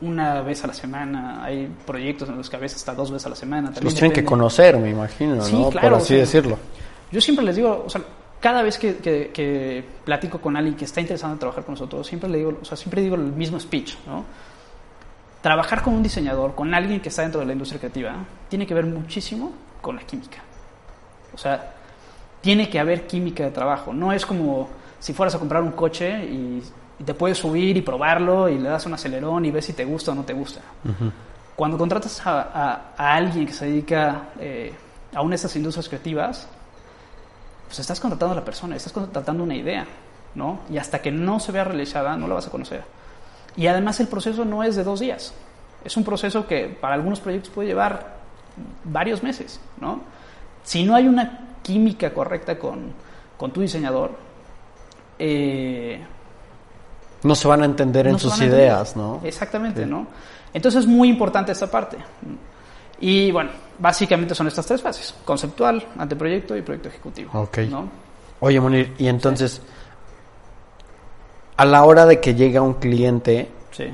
[0.00, 3.26] una vez a la semana, hay proyectos en los que a veces hasta dos veces
[3.26, 3.68] a la semana.
[3.68, 5.70] también Los tienen que conocer, me imagino, Sí, ¿no?
[5.70, 6.58] claro, Por así decirlo.
[7.10, 8.02] Yo siempre les digo, o sea,
[8.40, 12.06] cada vez que, que- que platico con alguien que está interesado en trabajar con nosotros,
[12.06, 14.24] siempre le digo, o sea, siempre digo el mismo speech, ¿no?
[15.42, 18.14] Trabajar con un diseñador, con alguien que está dentro de la industria creativa,
[18.48, 20.38] tiene que ver muchísimo con la química.
[21.32, 21.74] O sea,
[22.40, 23.92] tiene que haber química de trabajo.
[23.92, 24.68] No es como
[24.98, 26.60] si fueras a comprar un coche y,
[26.98, 29.84] y te puedes subir y probarlo y le das un acelerón y ves si te
[29.84, 30.60] gusta o no te gusta.
[31.54, 34.72] Cuando contratas a, a- a alguien que se dedica eh,
[35.14, 36.48] a una de estas industrias creativas,
[37.68, 39.86] pues estás contratando a la persona, estás contratando una idea,
[40.34, 40.60] ¿no?
[40.70, 42.82] Y hasta que no se vea realizada, no la vas a conocer.
[43.56, 45.34] Y además el proceso no es de dos días.
[45.84, 48.16] Es un proceso que para algunos proyectos puede llevar
[48.84, 50.00] varios meses, ¿no?
[50.64, 52.92] Si no hay una química correcta con,
[53.36, 54.12] con tu diseñador,
[55.18, 56.00] eh,
[57.22, 59.20] No se van a entender en no sus ideas, ¿no?
[59.24, 59.90] Exactamente, Sí.
[59.90, 60.06] ¿no?
[60.54, 61.98] Entonces es muy importante esta parte.
[63.00, 67.30] Y bueno, básicamente son estas tres fases: conceptual, anteproyecto y proyecto ejecutivo.
[67.34, 67.58] Ok.
[67.70, 67.88] ¿no?
[68.40, 69.60] Oye, Monir, y entonces,
[71.56, 73.84] a la hora de que llega un cliente Sí.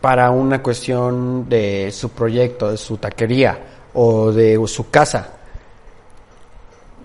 [0.00, 3.58] para una cuestión de su proyecto, de su taquería
[3.94, 5.28] o de su casa,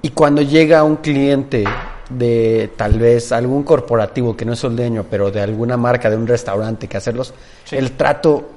[0.02, 1.64] y cuando llega un cliente
[2.10, 6.16] de tal vez algún corporativo que no es el dueño, pero de alguna marca, de
[6.18, 7.76] un restaurante que hacerlos, Sí.
[7.78, 8.48] el trato,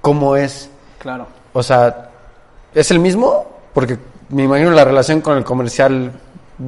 [0.00, 0.68] ¿cómo es?
[0.98, 1.26] Claro.
[1.58, 2.10] O sea,
[2.72, 3.46] ¿es el mismo?
[3.74, 6.12] Porque me imagino la relación con el comercial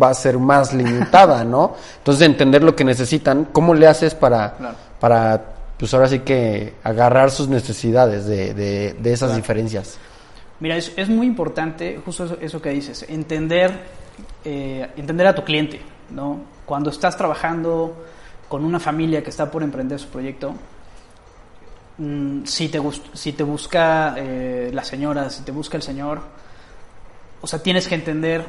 [0.03, 1.77] va a ser más limitada, ¿no?
[1.99, 4.75] Entonces, entender lo que necesitan, ¿cómo le haces para, Claro.
[4.99, 5.45] para
[5.79, 9.37] pues ahora sí que agarrar sus necesidades de, de, de esas Claro.
[9.37, 9.97] diferencias?
[10.59, 13.71] Mira, es, es muy importante, justo eso, eso que dices, entender,
[14.45, 16.41] eh, entender a tu cliente, ¿no?
[16.67, 17.95] Cuando estás trabajando
[18.49, 20.53] con una familia que está por emprender su proyecto,
[22.01, 22.81] mm, si, te
[23.13, 26.21] si te busca eh, la señora, si te busca el señor,
[27.41, 28.45] o sea, tienes que entender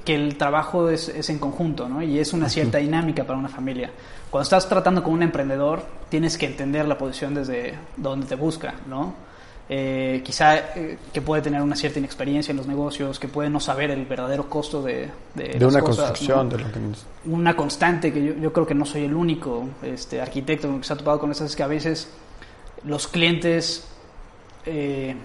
[0.00, 2.02] que el trabajo es, es en conjunto, ¿no?
[2.02, 3.90] Y es una cierta dinámica para una familia.
[4.30, 8.74] Cuando estás tratando con un emprendedor, tienes que entender la posición desde donde te busca,
[8.86, 9.14] ¿no?
[9.68, 13.60] Eh, quizá eh, que puede tener una cierta inexperiencia en los negocios, que puede no
[13.60, 16.56] saber el verdadero costo de, de, De las una cosas, construcción, ¿no?
[16.56, 16.80] de lo que...
[17.26, 20.92] una constante que yo, yo creo que no soy el único este, arquitecto que se
[20.92, 22.08] ha topado con eso es que a veces
[22.84, 23.86] los clientes
[24.66, 25.16] eh,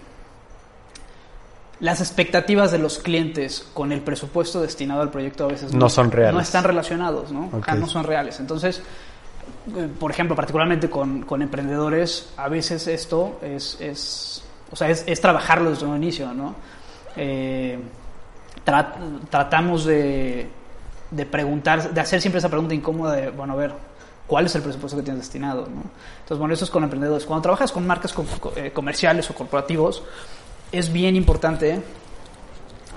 [1.80, 6.12] las expectativas de los clientes con el presupuesto destinado al proyecto a veces No son
[6.12, 6.34] reales.
[6.34, 8.40] no están relacionados no no son reales.
[8.40, 8.82] Entonces
[9.76, 15.04] eh, por ejemplo particularmente con, con emprendedores a veces esto es, es o sea es,
[15.08, 16.56] es trabajarlo desde un inicio no
[17.20, 17.80] Eh,
[18.64, 18.94] tra-
[19.32, 20.48] tratamos de,
[21.10, 23.74] de preguntar, de hacer siempre esa pregunta incómoda de, bueno, a ver,
[24.28, 25.62] ¿cuál es el presupuesto que tienes destinado?
[25.64, 25.82] ¿no?
[26.20, 27.26] Entonces, bueno, eso es con emprendedores.
[27.26, 30.04] Cuando trabajas con marcas co- eh, comerciales o corporativos,
[30.72, 31.82] es bien importante,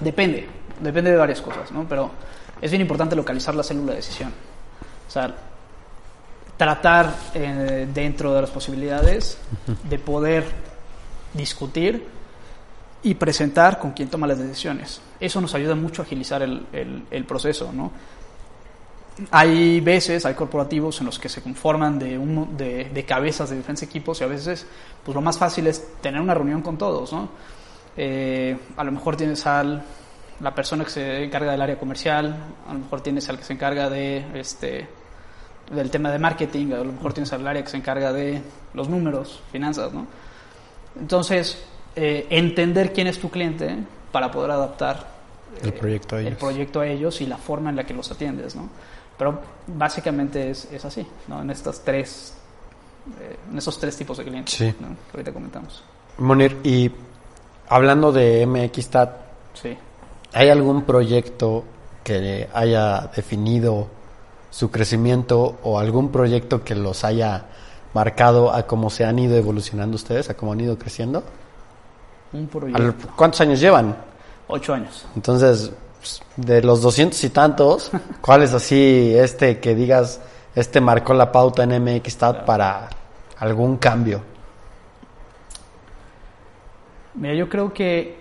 [0.00, 0.48] depende,
[0.80, 1.86] depende de varias cosas, ¿no?
[1.88, 2.10] Pero
[2.60, 4.32] es bien importante localizar la célula de decisión.
[5.08, 5.34] O sea,
[6.56, 9.38] tratar eh, dentro de las posibilidades
[9.88, 10.44] de poder
[11.32, 12.06] discutir
[13.02, 15.00] y presentar con quien toma las decisiones.
[15.18, 17.92] Eso nos ayuda mucho a agilizar el, el- el proceso, ¿no?
[19.30, 23.56] Hay veces, hay corporativos en los que se conforman de, un, de, de cabezas de
[23.56, 24.66] diferentes equipos y a veces
[25.04, 27.28] pues lo más fácil es tener una reunión con todos, ¿no?
[27.96, 29.82] Eh, a lo mejor tienes al
[30.40, 32.34] la persona que se encarga del área comercial,
[32.68, 34.88] a lo mejor tienes al que se encarga de este
[35.70, 38.40] del tema de marketing, a lo mejor tienes al área que se encarga de
[38.74, 40.06] los números, finanzas, ¿no?
[40.98, 41.62] Entonces,
[41.94, 43.76] eh, entender quién es tu cliente
[44.10, 45.06] para poder adaptar
[45.62, 46.38] El eh, proyecto a el ellos.
[46.38, 48.68] proyecto a ellos y la forma en la que los atiendes, ¿no?
[49.20, 51.42] Pero básicamente es, es así, ¿no?
[51.42, 52.32] En estas tres,
[53.20, 54.74] eh, en esos tres tipos de clientes, Sí.
[54.80, 54.88] ¿no?
[54.88, 55.84] Que ahorita comentamos.
[56.16, 56.90] Monir, y
[57.68, 59.10] hablando de MXTAT,
[59.52, 59.76] Sí.
[60.32, 61.64] ¿hay algún proyecto
[62.02, 63.88] que haya definido
[64.50, 67.44] su crecimiento o algún proyecto que los haya
[67.92, 71.22] marcado a cómo se han ido evolucionando ustedes, a cómo han ido creciendo?
[72.32, 73.08] Un ¿Al- proyecto.
[73.16, 73.94] ¿Cuántos años llevan?
[74.48, 75.04] Ocho años.
[75.14, 75.70] Entonces,
[76.00, 80.20] pues, de los doscientos y tantos, ¿cuál es así este que digas,
[80.54, 82.88] este marcó la pauta en MXTAT para
[83.38, 84.22] algún cambio?
[87.14, 88.18] Mira, yo creo que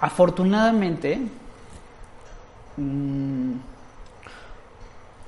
[0.00, 1.18] afortunadamente
[2.76, 3.52] mm,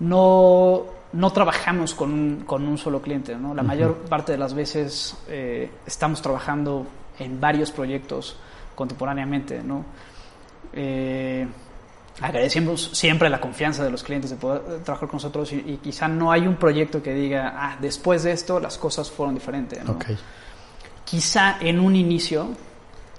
[0.00, 3.34] no, no trabajamos con un, con un solo cliente.
[3.36, 3.54] ¿no?
[3.54, 6.86] La mayor parte de las veces eh, estamos trabajando
[7.22, 8.36] en varios proyectos
[8.74, 9.62] contemporáneamente.
[9.62, 9.84] ¿no?
[10.72, 11.46] Eh,
[12.20, 16.08] agradecemos siempre la confianza de los clientes de poder trabajar con nosotros y, y quizá
[16.08, 19.82] no hay un proyecto que diga, ah, después de esto las cosas fueron diferentes.
[19.84, 19.92] ¿no?
[19.92, 20.06] Ok.
[21.04, 22.48] Quizá en un inicio,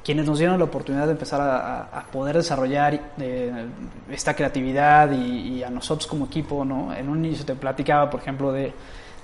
[0.03, 3.65] quienes nos dieron la oportunidad de empezar a, a- a poder desarrollar eh,
[4.11, 6.93] esta creatividad y, y a nosotros como equipo, ¿no?
[6.93, 8.73] En un inicio te platicaba, por ejemplo, de,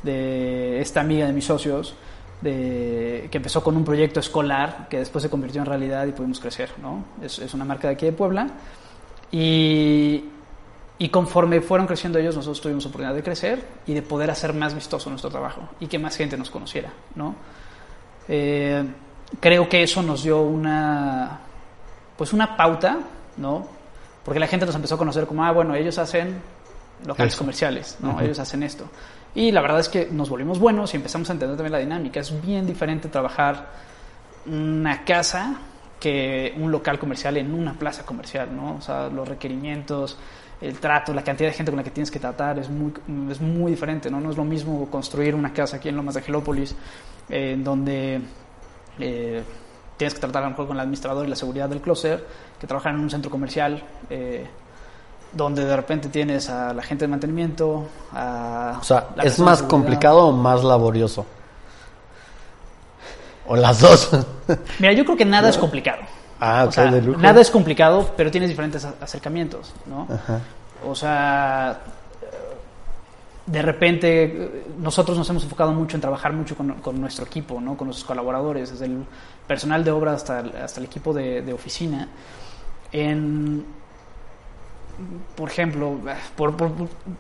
[0.04, 1.96] de esta amiga de mis socios,
[2.42, 6.40] de, que empezó con un proyecto escolar que después se convirtió en realidad y pudimos
[6.40, 7.04] crecer, ¿no?
[7.22, 8.48] Es, es una marca de aquí de Puebla.
[9.32, 10.24] Y,
[10.98, 14.74] y conforme fueron creciendo ellos, nosotros tuvimos oportunidad de crecer y de poder hacer más
[14.74, 17.36] vistoso nuestro trabajo y que más gente nos conociera, ¿no?
[18.28, 18.84] Eh,
[19.40, 21.40] creo que eso nos dio una,
[22.18, 23.00] pues una pauta,
[23.38, 23.68] ¿no?
[24.26, 26.42] Porque la gente nos empezó a conocer como, ah, bueno, ellos hacen
[27.06, 27.40] locales Eso.
[27.40, 28.12] comerciales, ¿no?
[28.12, 28.20] Ujú.
[28.22, 28.86] Ellos hacen esto.
[29.36, 32.20] Y la verdad es que nos volvimos buenos y empezamos a entender también la dinámica.
[32.20, 33.70] Es bien diferente trabajar
[34.46, 35.60] una casa
[36.00, 38.76] que un local comercial en una plaza comercial, ¿no?
[38.76, 40.18] O sea, los requerimientos,
[40.62, 42.94] el trato, la cantidad de gente con la que tienes que tratar es muy,
[43.30, 44.20] es muy diferente, ¿no?
[44.20, 46.76] No es lo mismo construir una casa aquí en Lomas de Angelópolis,
[47.30, 48.22] eh, donde
[49.00, 49.44] eh,
[49.98, 52.26] tienes que tratar a lo mejor con el administrador y la seguridad del closer,
[52.60, 54.46] que trabajar en un centro comercial, eh,
[55.32, 59.62] donde de repente tienes a la gente de mantenimiento, a O sea, la ¿es más
[59.64, 61.26] complicado o más laborioso?
[63.48, 64.10] O las dos.
[64.80, 66.02] Mira, yo creo que nada es complicado.
[66.40, 67.20] ah, O sea, de lujo.
[67.20, 70.08] nada es complicado, pero tienes diferentes acercamientos, ¿no?
[70.14, 70.40] Ajá.
[70.88, 71.80] O sea,
[73.46, 77.76] de repente nosotros nos hemos enfocado mucho en trabajar mucho con, con nuestro equipo, ¿no?
[77.76, 79.04] Con nuestros colaboradores, desde el
[79.48, 82.08] personal de obra hasta el, hasta el equipo de, de oficina,
[82.92, 83.66] en,
[85.36, 85.98] por ejemplo,
[86.36, 86.72] por, por-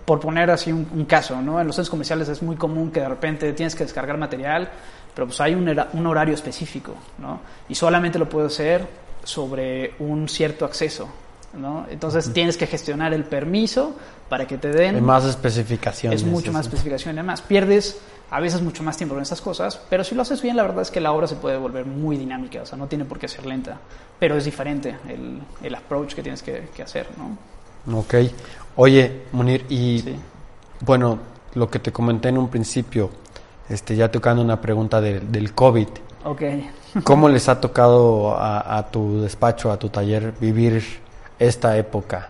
[0.05, 1.59] por poner así un, un caso, ¿no?
[1.59, 4.69] En los centros comerciales es muy común que de repente tienes que descargar material,
[5.13, 7.39] pero pues hay un, un horario específico, ¿no?
[7.69, 8.87] Y solamente lo puedo hacer
[9.23, 11.09] sobre un cierto acceso,
[11.53, 11.85] ¿no?
[11.89, 13.95] Entonces tienes que gestionar el permiso
[14.29, 16.21] para que te den Hay más especificaciones.
[16.21, 17.41] es mucho más especificación y demás.
[17.41, 17.99] Pierdes
[18.31, 20.83] a veces mucho más tiempo en estas cosas, pero si lo haces bien, la verdad
[20.83, 23.27] es que la obra se puede volver muy dinámica, o sea, no tiene por qué
[23.27, 23.77] ser lenta,
[24.19, 27.35] pero es diferente el, el approach que tienes que, que hacer, ¿no?
[27.93, 28.15] Ok.
[28.75, 30.15] Oye, Munir, y Sí.
[30.81, 31.17] bueno,
[31.55, 33.09] lo que te comenté en un principio,
[33.67, 35.87] este, ya tocando una pregunta del- del COVID,
[36.25, 36.41] Ok.
[37.03, 40.83] ¿cómo les ha tocado a, a tu despacho, a tu taller, vivir
[41.39, 42.29] esta época?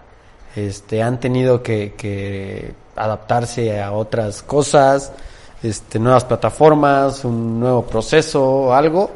[0.55, 5.11] Este, ¿Han tenido que, que adaptarse a otras cosas,
[5.61, 9.11] este, nuevas plataformas, un nuevo proceso, algo?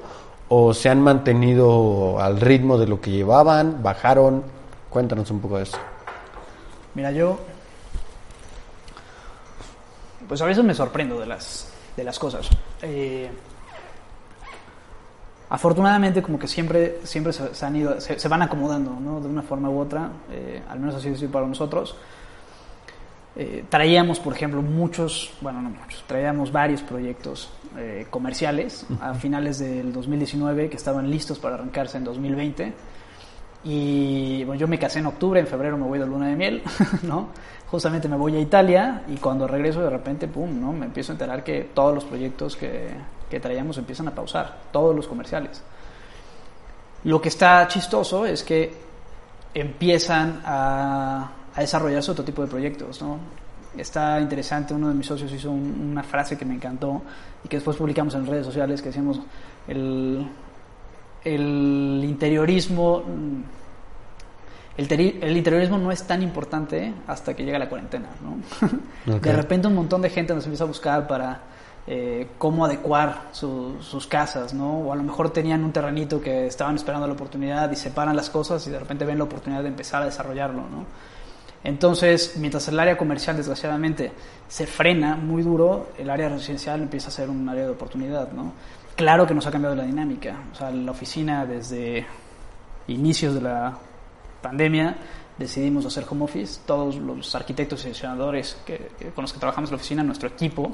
[0.50, 4.43] ¿O se han mantenido al ritmo de lo que llevaban, bajaron?
[4.89, 5.78] Cuéntanos un poco de eso.
[6.96, 7.40] Mira, yo.
[10.28, 12.50] Pues a veces me sorprendo de las, de las cosas.
[12.82, 13.30] Eh,
[15.50, 19.20] afortunadamente, como que siempre, siempre se, se han ido, se, se van acomodando, ¿no?
[19.20, 20.10] De una forma u otra.
[20.32, 21.96] eh, al menos así sido para nosotros.
[23.36, 27.50] Eh, traíamos, por ejemplo, muchos, bueno, no muchos, traíamos varios proyectos
[28.12, 32.74] comerciales a finales del 2019 que estaban listos para arrancarse en 2020.
[33.65, 36.63] Y bueno, yo me casé en octubre, en febrero me voy de luna de miel,
[37.04, 37.30] ¿no?
[37.71, 40.73] Justamente me voy a Italia y cuando regreso de repente, pum, ¿no?
[40.73, 42.89] Me empiezo a enterar que todos los proyectos que,
[43.30, 45.63] que traíamos empiezan a pausar, todos los comerciales.
[47.06, 48.73] Lo que está chistoso es que
[49.54, 53.17] empiezan a, a desarrollarse otro tipo de proyectos, ¿no?
[53.78, 57.02] Está interesante, uno de mis socios hizo un- una frase que me encantó
[57.43, 59.19] y que después publicamos en redes sociales que decíamos,
[59.67, 60.28] el,
[61.26, 63.04] el interiorismo
[64.78, 69.16] el, teri- el interiorismo no es tan importante hasta que llega la cuarentena ¿no?
[69.18, 69.22] Ok.
[69.24, 71.42] de repente un montón de gente nos empieza a buscar para
[71.86, 74.80] eh, cómo adecuar su- sus casas ¿no?
[74.80, 78.30] o a lo mejor tenían un terrenito que estaban esperando la oportunidad y separan las
[78.30, 80.86] cosas y de repente ven la oportunidad de empezar a desarrollarlo ¿no?
[81.64, 84.12] entonces mientras el área comercial desgraciadamente
[84.48, 88.54] se frena muy duro el área residencial empieza a ser un área de oportunidad ¿no?
[88.96, 90.36] Claro que nos ha cambiado la dinámica.
[90.52, 92.06] O sea, la oficina desde
[92.88, 93.74] inicios de la
[94.42, 94.96] pandemia
[95.38, 96.62] decidimos hacer home office.
[96.66, 100.30] Todos los arquitectos y diseñadores que, que- con los que trabajamos en la oficina, nuestro
[100.30, 100.74] equipo,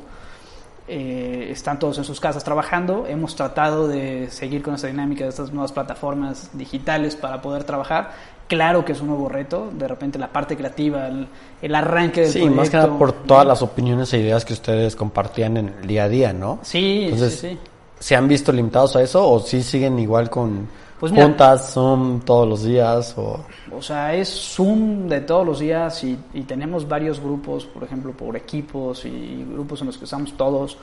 [0.87, 3.05] eh, están todos en sus casas trabajando.
[3.07, 8.11] Hemos tratado de seguir con esta dinámica de estas nuevas plataformas digitales para poder trabajar.
[8.47, 11.27] Claro que es un nuevo reto, de repente la parte creativa, el,
[11.61, 12.57] el arranque del Sí, proyecto.
[12.57, 16.05] más que nada por todas las opiniones e ideas que ustedes compartían en el día
[16.05, 16.57] a día, ¿no?
[16.63, 17.59] Sí, Entonces, sí, sí.
[17.99, 20.67] ¿Se han visto limitados a eso o sí siguen igual con
[20.99, 23.13] Pues mira- juntas, Zoom todos los días?
[23.17, 23.39] O...
[23.71, 28.11] O sea, es Zoom de todos los días y, y tenemos varios grupos, por ejemplo,
[28.13, 30.77] por equipos y grupos en los que estamos todos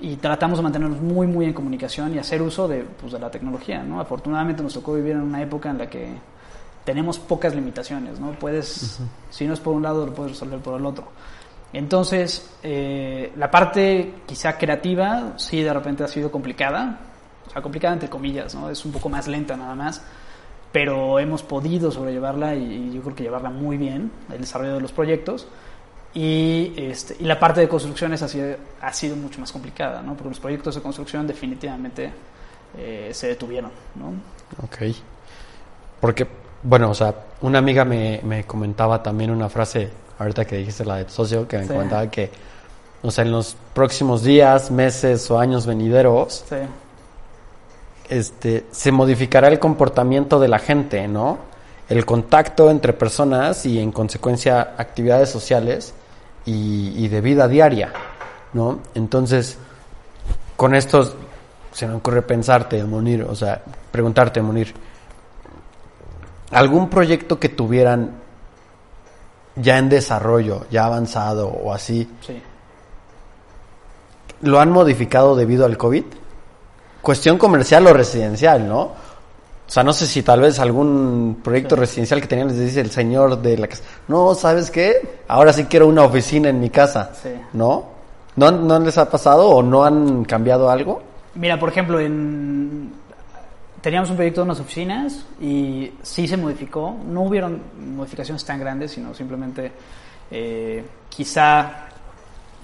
[0.00, 3.30] y tratamos de mantenernos muy, muy en comunicación y hacer uso de, pues, de la
[3.30, 4.00] tecnología, ¿no?
[4.00, 6.08] Afortunadamente nos tocó vivir en una época en la que
[6.84, 8.32] tenemos pocas limitaciones, ¿no?
[8.32, 8.98] Puedes,
[9.30, 11.04] si no es por un lado, lo puedes resolver por el otro.
[11.74, 17.00] Entonces, eh, la parte quizá creativa sí de repente ha sido complicada,
[17.48, 18.70] o sea, complicada entre comillas, ¿no?
[18.70, 20.00] Es un poco más lenta nada más,
[20.70, 24.92] pero hemos podido sobrellevarla y, yo creo que llevarla muy bien, el desarrollo de los
[24.92, 25.48] proyectos.
[26.14, 30.14] Y, este, y la parte de construcciones ha sido, ha sido mucho más complicada, ¿no?
[30.14, 32.12] Porque los proyectos de construcción definitivamente
[32.78, 34.12] eh, se detuvieron, ¿no?
[34.64, 34.94] Ok.
[36.00, 36.24] Porque,
[36.62, 41.08] bueno, o sea, una amiga me comentaba también una frase, ahorita que dijiste la de
[41.08, 41.72] socio, que me Sí.
[41.72, 42.30] comentaba que,
[43.02, 46.56] o sea, en los próximos días, meses o años venideros, Sí.
[48.08, 51.38] este, se modificará el comportamiento de la gente, ¿no?
[51.88, 55.94] El contacto entre personas y en consecuencia actividades sociales
[56.46, 57.92] y, y de vida diaria,
[58.52, 58.80] ¿no?
[58.94, 59.58] Entonces,
[60.56, 61.14] con esto
[61.72, 64.72] se me ocurre pensarte, Monir, o sea, preguntarte, Monir,
[66.52, 68.12] ¿algún proyecto que tuvieran
[69.56, 72.40] ya en desarrollo, ya avanzado o así, Sí.
[74.42, 76.04] lo han modificado debido al COVID?
[77.02, 78.80] Cuestión comercial o residencial, ¿no?
[79.66, 81.80] O sea, no sé si tal vez algún proyecto Sí.
[81.80, 85.20] residencial que tenían les dice el señor de la casa, no, ¿sabes qué?
[85.28, 87.30] Ahora sí quiero una oficina en mi casa, Sí.
[87.54, 87.86] ¿no?
[88.36, 91.02] ¿No, ¿No les ha pasado o no han cambiado algo?
[91.36, 92.92] Mira, por ejemplo, en...
[93.84, 96.96] teníamos un proyecto de unas oficinas y sí se modificó.
[97.06, 97.60] No hubieron
[97.94, 99.70] modificaciones tan grandes, sino simplemente
[100.30, 101.88] eh, quizá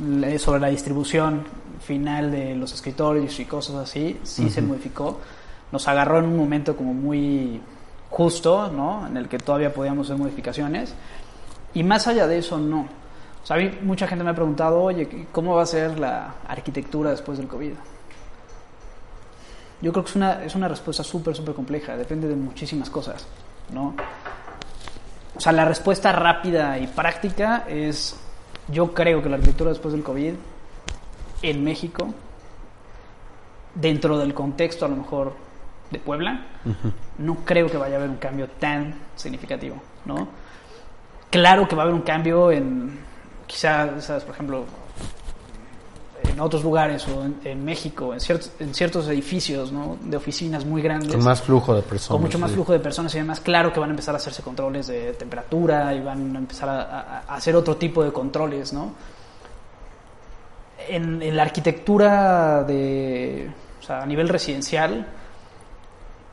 [0.02, 1.44] le- sobre la distribución
[1.80, 5.20] final de los escritorios y cosas así, sí se modificó.
[5.70, 7.60] Nos agarró en un momento como muy
[8.08, 9.06] justo, ¿no?
[9.06, 10.94] En el que todavía podíamos hacer modificaciones.
[11.74, 12.88] Y más allá de eso, no.
[13.42, 16.34] O sea, a mí mucha gente me ha preguntado, oye, ¿cómo va a ser la
[16.48, 17.72] arquitectura después del COVID?
[19.80, 23.26] Yo creo que es una, es una respuesta súper, súper compleja, depende de muchísimas cosas,
[23.72, 23.94] ¿no?
[25.34, 28.18] O sea, la respuesta rápida y práctica es,
[28.68, 30.34] yo creo que la arquitectura después del COVID
[31.42, 32.08] en México,
[33.74, 35.32] dentro del contexto a lo mejor
[35.90, 36.46] de Puebla,
[37.18, 40.28] no creo que vaya a haber un cambio tan significativo, ¿no?
[41.30, 42.98] Claro que va a haber un cambio en,
[43.46, 44.64] quizás, por ejemplo,
[46.30, 49.96] en otros lugares o en, en México, en ciertos, en ciertos edificios ¿no?
[50.00, 52.12] de oficinas muy grandes, Con más flujo de personas.
[52.16, 52.54] con mucho más sí.
[52.54, 55.94] flujo de personas y demás, claro que van a empezar a hacerse controles de temperatura
[55.94, 58.92] y van a empezar a, a- a hacer otro tipo de controles, ¿no?
[60.88, 65.06] En, en la arquitectura de, o sea, a nivel residencial,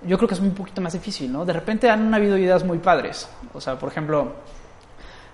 [0.06, 1.44] yo creo que es un poquito más difícil, ¿no?
[1.46, 4.32] De repente han habido ideas muy padres, o sea, por ejemplo,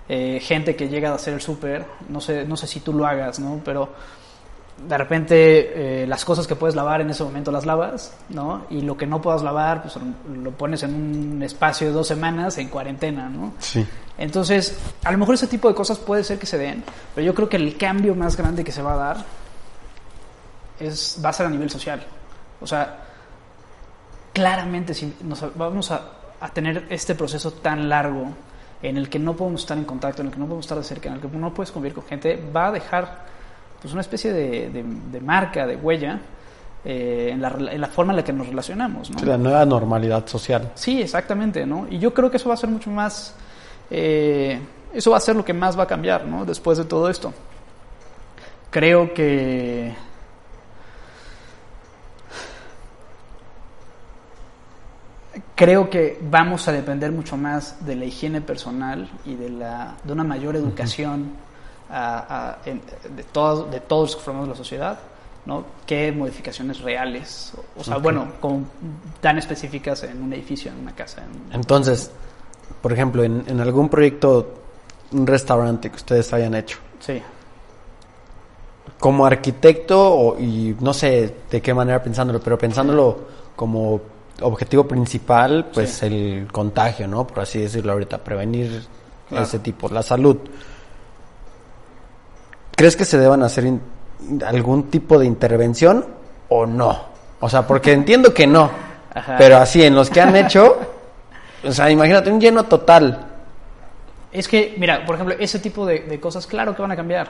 [0.08, 3.06] eh, gente que llega a hacer el súper, no sé, no sé si tú lo
[3.06, 3.60] hagas, ¿no?
[3.64, 3.90] Pero
[4.76, 8.66] de repente eh, las cosas que puedes lavar en ese momento las lavas, ¿no?
[8.70, 12.58] Y lo que no puedas lavar, pues lo pones en un espacio de dos semanas
[12.58, 13.54] en cuarentena, ¿no?
[13.58, 13.86] Sí.
[14.18, 16.82] Entonces, a lo mejor ese tipo de cosas puede ser que se den,
[17.14, 19.24] pero yo creo que el cambio más grande que se va a dar
[20.80, 22.02] es, va a ser a nivel social.
[22.60, 23.04] O sea,
[24.32, 26.02] claramente si nos vamos a,
[26.40, 28.26] a tener este proceso tan largo
[28.82, 30.84] en el que no podemos estar en contacto, en el que no podemos estar de
[30.84, 33.33] cerca, en el que no puedes convivir con gente, va a dejar
[33.84, 36.18] pues una especie de, de- de marca, de huella
[36.86, 39.10] eh, en, la, en la forma en la que nos relacionamos.
[39.10, 39.22] ¿no?
[39.26, 40.72] La nueva normalidad social.
[40.74, 41.86] Sí, exactamente, ¿no?
[41.90, 43.34] Y yo creo que eso va a ser mucho más,
[43.90, 44.58] eh,
[44.94, 46.46] eso va a ser lo que más va a cambiar, ¿no?
[46.46, 47.34] Después de todo esto.
[48.70, 49.94] Creo que...
[55.56, 60.12] Creo que vamos a depender mucho más de la higiene personal y de, la, de
[60.12, 61.32] una mayor educación
[61.90, 62.82] a- a- en-
[63.16, 64.98] de, todos, de todos los que formamos la sociedad,
[65.46, 65.64] ¿no?
[65.86, 68.64] Que modificaciones reales, o, o sea, bueno, como
[69.20, 71.22] tan específicas en un edificio, en una casa.
[71.22, 72.10] en- Entonces,
[72.80, 74.54] por ejemplo, en, en algún proyecto,
[75.12, 77.20] un restaurante que ustedes hayan hecho, sí,
[78.98, 83.18] como arquitecto, o- y no sé de qué manera pensándolo, pero pensándolo
[83.56, 84.00] como
[84.40, 86.06] objetivo principal, pues Sí.
[86.06, 87.26] el contagio, ¿no?
[87.26, 88.84] Por así decirlo ahorita, prevenir
[89.28, 89.44] Claro.
[89.44, 90.38] ese tipo, la salud.
[92.76, 93.64] ¿Crees que se deban hacer
[94.46, 96.04] algún tipo de intervención
[96.48, 97.04] o no.
[97.40, 98.70] O sea, porque entiendo que no.
[99.14, 99.36] Ajá.
[99.38, 100.76] Pero así, en los que han hecho,
[101.62, 103.26] o sea, imagínate, un lleno total.
[104.32, 107.28] Es que, mira, por ejemplo, ese tipo de, de cosas, claro que van a cambiar.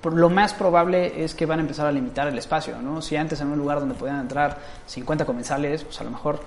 [0.00, 3.02] Por- Lo más probable es que van a empezar a limitar el espacio, ¿no?
[3.02, 6.40] Si antes en un lugar donde podían entrar 50 comensales, pues a lo mejor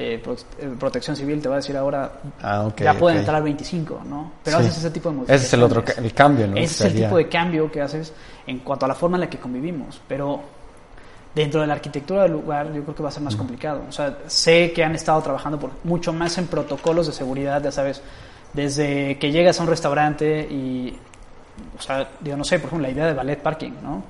[0.00, 3.20] eh, Pro- eh, Protección Civil te va a decir ahora Ah, ya pueden ok.
[3.22, 4.30] entrar 25, ¿no?
[4.44, 4.64] Pero Sí.
[4.66, 6.12] haces ese tipo de Ese es el otro, modificaciones.
[6.12, 6.56] el cambio, ¿no?
[6.56, 8.12] Ese es el tipo de cambio que haces
[8.46, 10.00] en cuanto a la forma en la que convivimos.
[10.06, 10.40] Pero
[11.34, 13.82] dentro de la arquitectura del lugar, yo creo que va a ser más complicado.
[13.88, 17.72] O sea, sé que han estado trabajando por mucho más en protocolos de seguridad, ya
[17.72, 18.00] sabes,
[18.52, 20.96] desde que llegas a un restaurante y,
[21.76, 24.02] o sea, yo no sé, por ejemplo, la idea de ballet parking, ¿no?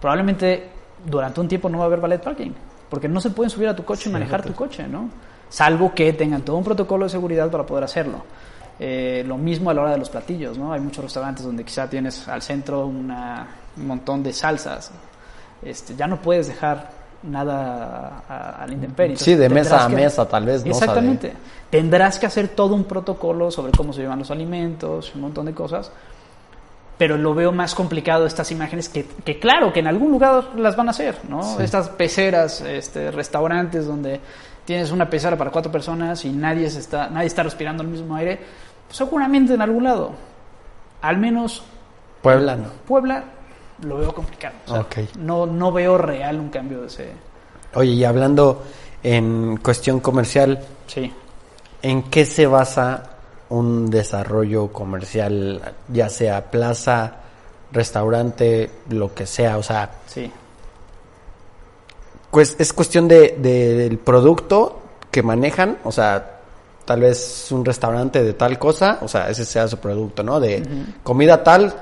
[0.00, 0.68] Probablemente
[1.06, 2.50] durante un tiempo no va a haber ballet parking,
[2.92, 5.08] porque no se pueden subir a tu coche y manejar tu coche, ¿no?
[5.48, 8.18] Salvo que tengan todo un protocolo de seguridad para poder hacerlo.
[8.78, 10.74] Eh, lo mismo a la hora de los platillos, ¿no?
[10.74, 13.46] Hay muchos restaurantes donde quizá tienes al centro una-
[13.78, 14.90] un montón de salsas.
[15.62, 16.90] Este, ya no puedes dejar
[17.22, 19.16] nada a- a- al intemperie.
[19.16, 20.70] Sí, de mesa a que- mesa, tal vez, ¿no?
[20.72, 21.32] Exactamente.
[21.70, 25.54] Tendrás que hacer todo un protocolo sobre cómo se llevan los alimentos, un montón de
[25.54, 25.90] cosas.
[27.02, 30.76] Pero lo veo más complicado estas imágenes que, que claro, que en algún lugar las
[30.76, 31.42] van a hacer, ¿no?
[31.42, 31.56] Sí.
[31.64, 34.20] Estas peceras, este, restaurantes donde
[34.64, 38.14] tienes una pecera para cuatro personas y nadie, se está, nadie está respirando el mismo
[38.14, 38.38] aire,
[38.86, 40.12] pues seguramente en algún lado.
[41.00, 41.64] Al menos
[42.22, 42.68] Puebla, no.
[42.86, 43.24] Puebla
[43.82, 44.54] lo veo complicado.
[44.68, 44.96] O sea, Ok.
[45.18, 47.12] no, no veo real un cambio de ese...
[47.74, 48.62] Oye, y hablando
[49.02, 51.12] en cuestión comercial, Sí.
[51.82, 53.11] ¿en qué se basa
[53.52, 57.16] un desarrollo comercial, ya sea plaza,
[57.72, 59.58] restaurante, lo que sea?
[59.58, 60.30] O sea, Sí.
[62.30, 64.80] pues es cuestión de, de- del producto
[65.10, 66.38] que manejan, o sea,
[66.84, 70.40] tal vez un restaurante de tal cosa, o sea, ese sea su producto, ¿no?
[70.40, 70.62] De
[71.02, 71.74] comida tal,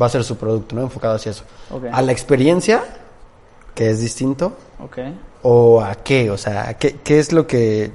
[0.00, 0.82] va a ser su producto, ¿no?
[0.82, 1.44] Enfocado hacia eso.
[1.92, 2.82] A la experiencia,
[3.74, 4.98] que es distinto, Ok.
[5.42, 7.90] o a qué, o sea, ¿a ¿qué, qué es lo que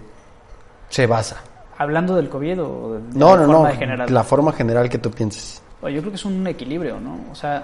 [0.89, 1.37] se basa?
[1.79, 4.13] Hablando del COVID o de, No, la no, forma no, general.
[4.13, 5.63] la forma general que tú pienses.
[5.81, 7.19] Oye, Yo creo que es un equilibrio, ¿no?
[7.31, 7.63] O sea,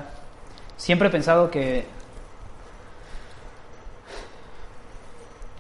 [0.78, 1.86] siempre he pensado que...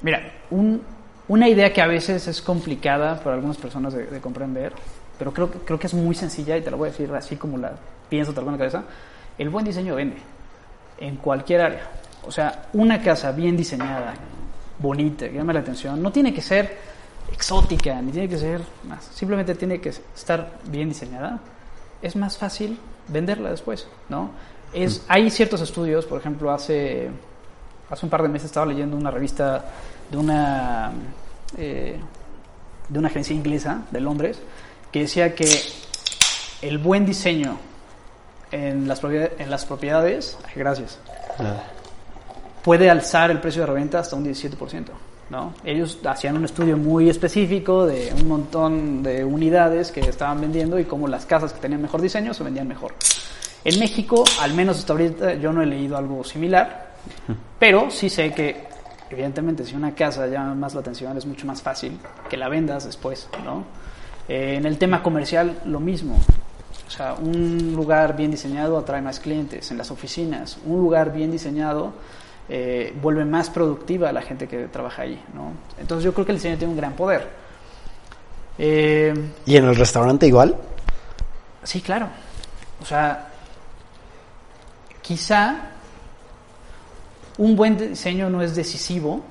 [0.01, 0.81] Mira, un-
[1.27, 4.71] una idea que a veces es complicada para algunas personas de, de comprender,
[5.17, 7.57] pero creo, creo que es muy sencilla y te la voy a decir así como
[7.57, 7.71] la
[8.09, 8.87] pienso tal cual en la cabeza.
[9.37, 10.17] El buen diseño vende
[10.99, 11.89] en cualquier área.
[12.25, 14.13] O sea, una casa bien diseñada,
[14.79, 16.94] bonita, que llame la atención, no tiene que ser
[17.31, 19.05] exótica, ni tiene que ser más.
[19.13, 21.39] Simplemente tiene que estar bien diseñada.
[22.01, 24.31] Es más fácil venderla después, ¿no?
[24.73, 27.09] Es, hay ciertos estudios, por ejemplo, hace,
[27.89, 29.65] hace un par de meses estaba leyendo una revista
[30.11, 30.91] de una,
[31.57, 31.97] eh,
[32.89, 34.39] de una agencia inglesa de Londres
[34.91, 35.47] que decía que
[36.61, 37.57] el buen diseño
[38.51, 40.99] en las, propiedades, en las propiedades, gracias,
[42.63, 44.85] puede alzar el precio de reventa hasta un 17%.
[45.29, 45.53] ¿No?
[45.63, 50.85] Ellos hacían un estudio muy específico de un montón de unidades que estaban vendiendo y
[50.85, 52.93] cómo las casas que tenían mejor diseño se vendían mejor.
[53.63, 56.93] En México, al menos hasta ahorita, yo no he leído algo similar,
[57.57, 58.67] pero sí sé que,
[59.09, 61.97] evidentemente, si una casa llama más la atención, es mucho más fácil
[62.29, 63.27] que la vendas después.
[63.43, 63.65] ¿no?
[64.27, 66.19] Eh, en el tema comercial, lo mismo.
[66.87, 69.71] O sea, un lugar bien diseñado atrae más clientes.
[69.71, 71.93] En las oficinas, un lugar bien diseñado
[72.49, 75.51] eh, vuelve más productiva a la gente que trabaja ahí, ¿no?
[75.79, 77.27] Entonces yo creo que el diseño tiene un gran poder.
[78.57, 79.13] Eh,
[79.45, 80.55] ¿Y en el restaurante igual?
[81.63, 82.07] sí, claro.
[82.81, 83.27] O sea,
[85.01, 85.55] quizá
[87.37, 89.23] un buen diseño no es decisivo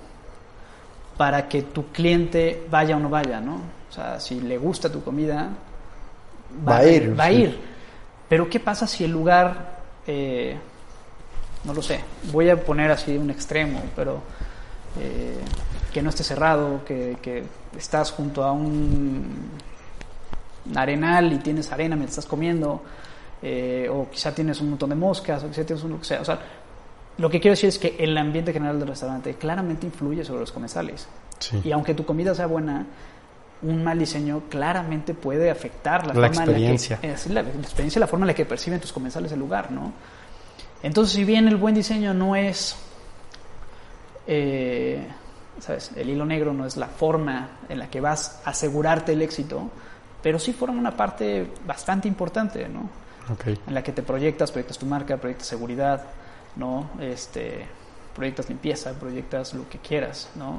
[1.16, 3.60] para que tu cliente vaya o no vaya, ¿no?
[3.88, 5.48] O sea, si le gusta tu comida,
[6.68, 7.34] Va a ir, Va a sí.
[7.34, 7.58] ir.
[8.28, 10.56] Pero ¿qué pasa si el lugar, eh,
[11.64, 12.00] no lo sé,
[12.32, 14.22] voy a poner así un extremo, pero
[15.00, 15.38] eh,
[15.92, 17.44] que no esté cerrado, que, que
[17.76, 19.50] estás junto a un,
[20.74, 22.82] arenal y tienes arena mientras estás comiendo,
[23.42, 26.20] eh, o quizá tienes un montón de moscas, o quizá tienes un lo que sea.
[26.20, 26.38] O sea,
[27.18, 30.52] lo que quiero decir es que el ambiente general del restaurante claramente influye sobre los
[30.52, 31.06] comensales.
[31.38, 31.60] Sí.
[31.64, 32.86] Y aunque tu comida sea buena,
[33.62, 36.98] un mal diseño claramente puede afectar la, La forma experiencia.
[37.02, 39.32] En la, que, es la, la experiencia, la forma en la que perciben tus comensales
[39.32, 39.92] el lugar, ¿no?
[40.85, 42.76] Entonces, si bien el buen diseño no es,
[44.26, 45.03] eh,
[45.59, 45.91] ¿sabes?
[45.97, 49.70] El hilo negro no es la forma en la que vas a asegurarte el éxito,
[50.22, 52.91] pero sí forma una parte bastante importante, ¿no?
[53.32, 53.47] Ok.
[53.66, 56.05] en la que te proyectas, proyectas tu marca, proyectas seguridad,
[56.57, 56.91] ¿no?
[57.01, 57.66] Este,
[58.14, 60.59] proyectas limpieza, proyectas lo que quieras, ¿no?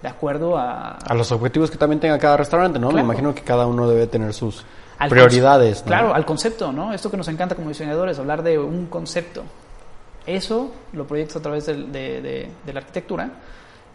[0.00, 0.98] De acuerdo a...
[0.98, 2.92] A los objetivos que también tenga cada restaurante, ¿no?
[2.92, 4.64] Me imagino que cada uno debe tener sus
[5.00, 5.86] al prioridades, ¿no?
[5.86, 6.92] Claro, al concepto, ¿no?
[6.92, 9.42] Esto que nos encanta como diseñadores, hablar de un concepto.
[10.26, 13.30] Eso lo proyectas a través de, de- de la arquitectura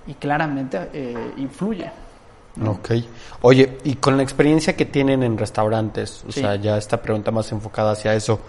[0.08, 1.90] y claramente eh, influye.
[2.66, 2.92] Ok.
[3.42, 6.42] Oye, y con la experiencia que tienen en restaurantes, o Sí.
[6.42, 8.40] sea, ya esta pregunta más enfocada hacia eso.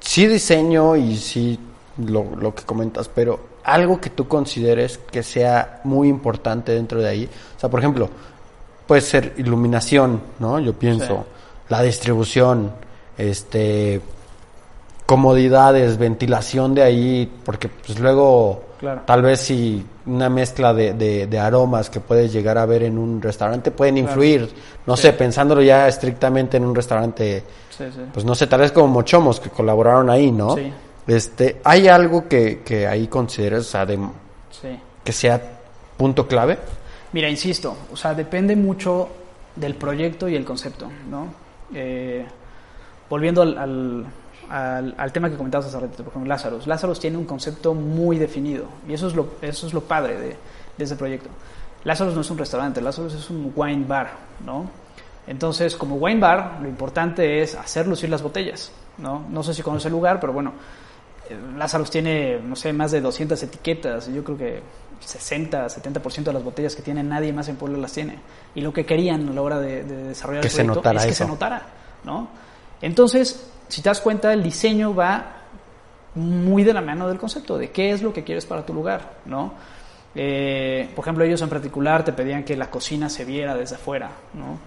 [0.00, 1.58] Sí diseño y sí
[1.98, 7.08] lo, lo que comentas, pero algo que tú consideres que sea muy importante dentro de
[7.08, 7.28] ahí.
[7.56, 8.08] O sea, por ejemplo,
[8.86, 10.58] puede ser iluminación, ¿no?
[10.60, 11.64] Yo pienso, Sí.
[11.68, 12.72] la distribución,
[13.18, 14.00] este
[15.08, 19.00] comodidades, ventilación de ahí, porque pues luego Claro.
[19.06, 22.98] tal vez si una mezcla de, de- de aromas que puedes llegar a ver en
[22.98, 24.08] un restaurante pueden Claro.
[24.10, 24.50] influir,
[24.86, 25.02] no Sí.
[25.04, 28.00] sé, pensándolo ya estrictamente en un restaurante, Sí, sí.
[28.12, 30.54] pues no sé, tal vez como Mochomos que colaboraron ahí, ¿no?
[30.54, 30.70] Sí.
[31.06, 33.98] Este, ¿hay algo que, que ahí consideres, o sea, de-
[35.02, 35.40] que sea
[35.96, 36.58] punto clave?
[37.14, 39.08] Mira, insisto, o sea, depende mucho
[39.56, 41.28] del proyecto y el concepto, ¿no?
[41.74, 42.26] Eh,
[43.08, 44.04] volviendo al, al,
[44.50, 46.66] al- al tema que comentabas hace ratito, por ejemplo, Lazarus.
[46.66, 50.36] Lazarus tiene un concepto muy definido y eso es lo, eso es lo padre de,
[50.76, 51.28] de ese proyecto.
[51.84, 54.10] Lazarus no es un restaurante, Lazarus es un wine bar,
[54.44, 54.68] ¿no?
[55.26, 59.24] Entonces, como wine bar, lo importante es hacer lucir las botellas, ¿no?
[59.28, 60.52] No sé si conoce el lugar, pero bueno,
[61.28, 64.08] eh, Lazarus tiene, no sé, más de 200 etiquetas.
[64.08, 64.62] Yo creo que
[65.00, 68.18] 60, 70% de las botellas que tiene nadie más en Puebla las tiene.
[68.54, 70.98] Y lo que querían a la hora de, de desarrollar Que el se proyecto notara
[71.00, 71.24] es que eso.
[71.24, 71.62] se notara,
[72.04, 72.28] ¿no?
[72.80, 75.34] Entonces, si te das cuenta, el diseño va
[76.14, 79.18] muy de la mano del concepto de qué es lo que quieres para tu lugar,
[79.26, 79.52] ¿no?
[80.14, 84.10] Eh, por ejemplo, ellos en particular te pedían que la cocina se viera desde afuera,
[84.34, 84.58] ¿no?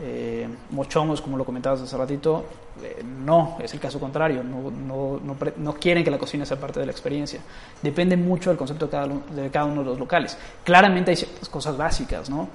[0.00, 2.46] Eh, Mochomos, como lo comentabas hace ratito,
[2.82, 5.20] eh, no, es el caso contrario, no, no,
[5.56, 7.40] no, quieren que la cocina sea parte de la experiencia.
[7.82, 10.38] Depende mucho del concepto de cada, uno- de cada uno de los locales.
[10.64, 12.48] Claramente hay ciertas cosas básicas, ¿no?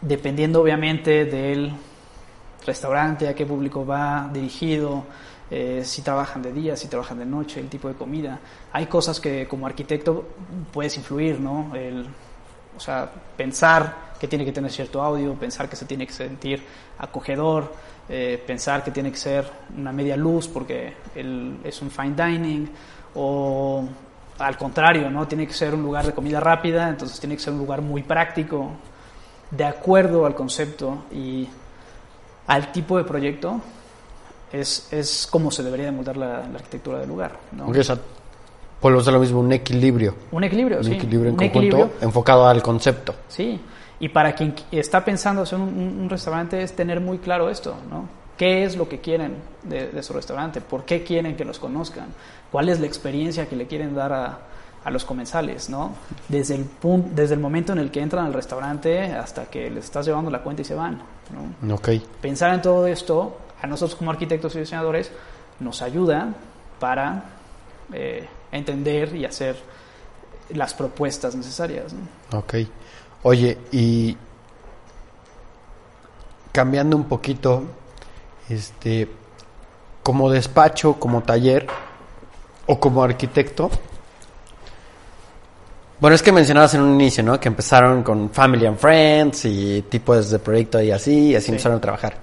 [0.00, 1.72] Dependiendo obviamente del
[2.66, 5.04] restaurante, a qué público va dirigido,
[5.50, 8.38] eh, si trabajan de día, si trabajan de noche, el tipo de comida.
[8.72, 10.26] Hay cosas que como arquitecto
[10.72, 11.74] puedes influir, ¿no?
[11.74, 12.06] El,
[12.76, 16.62] o sea, pensar que tiene que tener cierto audio, pensar que se tiene que sentir
[16.98, 17.72] acogedor,
[18.08, 22.68] eh, pensar que tiene que ser una media luz porque el- es un fine dining,
[23.14, 23.84] o
[24.38, 25.26] al contrario, ¿no?
[25.26, 28.02] Tiene que ser un lugar de comida rápida, entonces tiene que ser un lugar muy
[28.02, 28.70] práctico,
[29.50, 31.48] de acuerdo al concepto y
[32.46, 33.60] al tipo de proyecto,
[34.52, 37.32] es, es como se debería de moldar la, la arquitectura del lugar.
[37.52, 37.66] ¿no?
[37.66, 37.98] Ok, o sea,
[38.80, 40.14] volvemos a lo mismo, un equilibrio.
[40.30, 40.92] Un equilibrio, Un sí.
[40.92, 43.14] equilibrio en Un conjunto equilibrio, enfocado al concepto.
[43.28, 43.60] sí.
[43.98, 45.70] Y para quien qu- está pensando hacer un,
[46.02, 48.06] un- restaurante es tener muy claro esto, ¿no?
[48.36, 50.60] ¿Qué es lo que quieren de, de su restaurante?
[50.60, 52.08] ¿Por qué quieren que los conozcan?
[52.52, 54.38] ¿Cuál es la experiencia que le quieren dar a,
[54.84, 55.94] a los comensales, ¿no?
[56.28, 59.86] Desde el, pun- desde el momento en el que entran al restaurante hasta que les
[59.86, 61.00] estás llevando la cuenta y se van,
[61.30, 61.78] ¿no?
[62.20, 65.10] Pensar en todo esto, a nosotros como arquitectos y diseñadores,
[65.60, 66.34] nos ayuda
[66.78, 67.24] para
[67.92, 69.56] eh, entender y hacer
[70.50, 71.92] las propuestas necesarias.
[71.92, 72.38] ¿no?
[72.38, 72.54] Ok.
[73.22, 74.16] Oye, y
[76.52, 77.64] cambiando un poquito,
[78.48, 79.10] este,
[80.02, 81.66] como despacho, como taller
[82.66, 83.70] o como arquitecto.
[85.98, 87.40] Bueno, es que mencionabas en un inicio, ¿no?
[87.40, 91.52] Que empezaron con Family and Friends y tipos de proyecto y así, y así Sí.
[91.52, 92.14] empezaron a trabajar.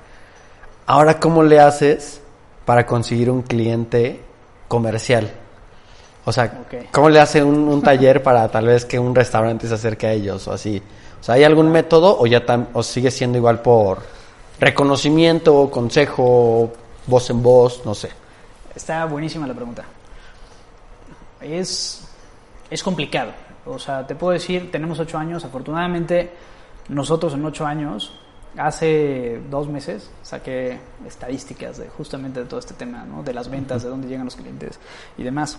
[0.85, 2.21] Ahora, ¿cómo le haces
[2.65, 4.19] para conseguir un cliente
[4.67, 5.31] comercial?
[6.25, 6.51] O sea.
[6.91, 10.11] ¿cómo le hace un, un taller para tal vez que un restaurante se acerque a
[10.13, 10.81] ellos o así?
[11.19, 13.99] O sea, ¿hay algún método o ya tam- o sigue siendo igual por
[14.59, 16.71] reconocimiento, consejo,
[17.07, 18.09] voz en voz, no sé?
[18.75, 19.83] Está buenísima la pregunta.
[21.41, 22.01] Es,
[22.69, 23.31] es complicado.
[23.65, 25.45] O sea, te puedo decir, tenemos ocho años.
[25.45, 26.31] Afortunadamente,
[26.89, 28.11] nosotros en ocho años,
[28.57, 33.23] hace dos meses, saqué estadísticas de justamente de todo este tema, ¿no?
[33.23, 34.79] de las ventas, de dónde llegan los clientes
[35.17, 35.57] y demás.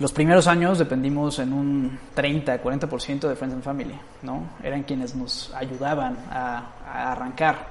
[0.00, 4.48] Los primeros años dependimos en un 30, 40% de Friends and Family, ¿no?
[4.62, 7.68] Eran quienes nos ayudaban a, arrancar.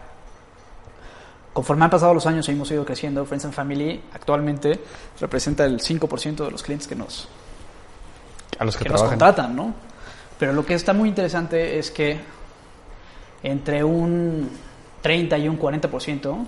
[1.52, 4.80] Conforme han pasado los años hemos ido creciendo, Friends and Family actualmente
[5.20, 7.28] representa el 5% de los clientes que nos,
[8.60, 9.74] A los que, que nos contratan, ¿no?
[10.38, 12.20] Pero lo que está muy interesante es que
[13.42, 14.50] entre un
[15.02, 16.46] 30 y un 40%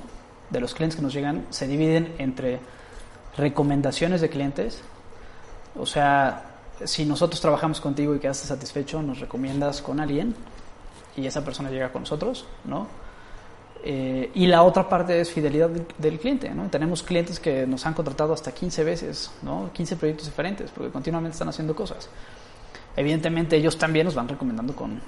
[0.49, 2.59] de los clientes que nos llegan se dividen entre
[3.37, 4.81] recomendaciones de clientes,
[5.77, 6.43] o sea,
[6.83, 10.35] si nosotros trabajamos contigo y quedaste satisfecho, nos recomiendas con alguien
[11.15, 12.87] y esa persona llega con nosotros, ¿no?
[13.83, 16.69] Eh, y la otra parte es fidelidad del, cliente, ¿no?
[16.69, 19.71] Tenemos clientes que nos han contratado hasta 15 veces, ¿no?
[19.73, 22.07] 15 proyectos diferentes, porque continuamente están haciendo cosas.
[22.95, 25.01] Evidentemente ellos también nos van recomendando con,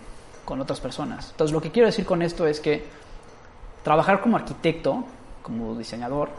[0.44, 1.30] con otras personas.
[1.32, 2.84] Entonces lo que quiero decir con esto es que
[3.84, 5.04] trabajar como arquitecto,
[5.44, 6.30] como diseñador,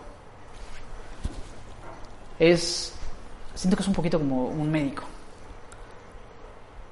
[2.41, 2.95] es,
[3.55, 5.05] siento que es un poquito como un médico.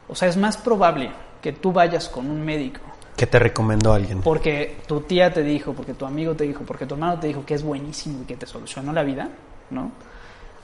[0.09, 4.21] O sea, es más probable que tú vayas con un médico ¿Qué te recomendó alguien?
[4.23, 7.45] porque tu tía te dijo, porque tu amigo te dijo, porque tu hermano te dijo
[7.45, 9.29] que es buenísimo y que te solucionó la vida,
[9.71, 9.93] ¿no?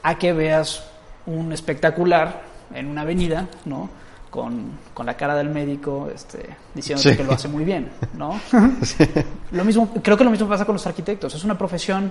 [0.03, 0.85] A que veas
[1.27, 2.43] un espectacular
[2.75, 3.89] en una avenida, ¿no?
[4.31, 7.17] Con, con la cara del médico este, diciéndote Sí.
[7.17, 8.39] que lo hace muy bien, ¿no?
[9.53, 11.35] Lo mismo, creo que lo mismo pasa con los arquitectos.
[11.35, 12.11] Es una profesión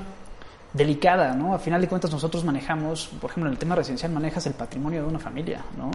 [0.73, 1.53] delicada, ¿no?
[1.53, 5.01] A final de cuentas nosotros manejamos, por ejemplo, en el tema residencial manejas el patrimonio
[5.03, 5.91] de una familia, ¿no?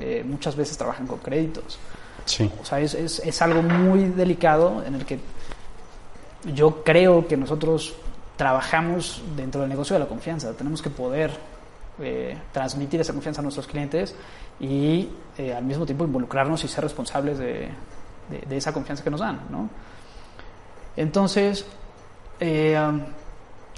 [0.00, 1.78] Eh, muchas veces trabajan con créditos.
[2.24, 2.50] Sí.
[2.60, 5.18] O sea, es, es, algo muy delicado en el que
[6.54, 7.94] yo creo que nosotros
[8.36, 10.52] trabajamos dentro del negocio de la confianza.
[10.54, 11.30] Tenemos que poder
[12.00, 14.14] eh, transmitir esa confianza a nuestros clientes
[14.60, 15.08] y
[15.38, 17.68] eh, al mismo tiempo involucrarnos y ser responsables de,
[18.30, 19.68] de- de esa confianza que nos dan, ¿no?
[20.96, 21.66] Entonces,
[22.40, 23.00] eh, um,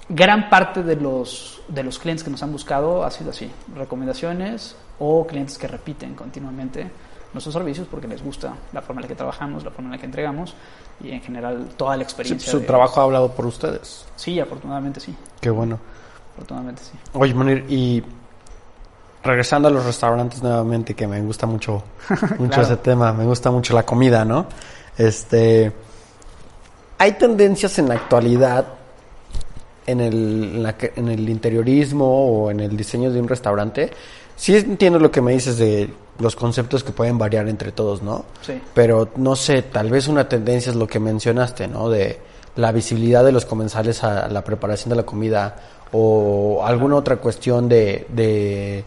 [0.09, 4.77] gran parte de los, de los clientes que nos han buscado ha sido así, recomendaciones
[4.99, 6.91] o clientes que repiten continuamente
[7.37, 9.99] nuestros servicios porque les gusta la forma en la que trabajamos, la forma en la
[9.99, 10.55] que entregamos
[11.03, 12.51] y en general toda la Sí, experiencia.
[12.51, 14.05] su de- trabajo ha hablado por ustedes.
[14.17, 15.79] Sí, afortunadamente sí, Qué bueno.
[16.35, 16.93] afortunadamente sí.
[17.15, 18.03] Oye, Monir, y
[19.23, 21.83] regresando a los restaurantes nuevamente, que me gusta mucho,
[22.39, 22.63] mucho Claro.
[22.63, 24.47] ese tema, me gusta mucho la comida, ¿no?
[24.97, 25.73] Este,
[26.99, 28.67] hay tendencias en la actualidad
[29.87, 32.07] en el, en, la que- en el interiorismo
[32.45, 33.91] o en el diseño de un restaurante.
[34.35, 38.25] Sí entiendo lo que me dices de los conceptos que pueden variar entre todos, ¿no?
[38.43, 38.61] Sí.
[38.75, 41.89] Pero no sé, tal vez una tendencia es lo que mencionaste, ¿no?
[41.91, 42.19] De
[42.57, 45.57] la visibilidad de los comensales a la preparación de la comida
[45.93, 48.85] o alguna otra cuestión de, de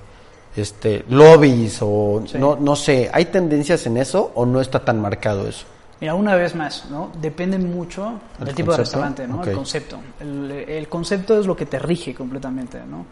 [0.56, 2.38] este lobbies o Sí.
[2.38, 5.66] no no sé, ¿hay tendencias en eso o no está tan marcado eso?
[6.02, 7.12] Mira, una vez más, ¿no?
[7.22, 9.44] Depende mucho ¿El del tipo de restaurante, ¿no?
[9.44, 9.98] El concepto.
[10.20, 13.06] El, el concepto es lo que te rige completamente, ¿no?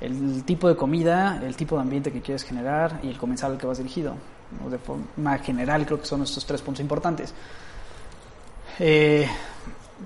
[0.00, 3.58] El tipo de comida, el tipo de ambiente que quieres generar y el comensal al
[3.58, 4.14] que vas dirigido.
[4.62, 4.70] ¿no?
[4.70, 7.34] De forma general, creo que son estos tres puntos importantes.
[8.78, 9.28] Eh,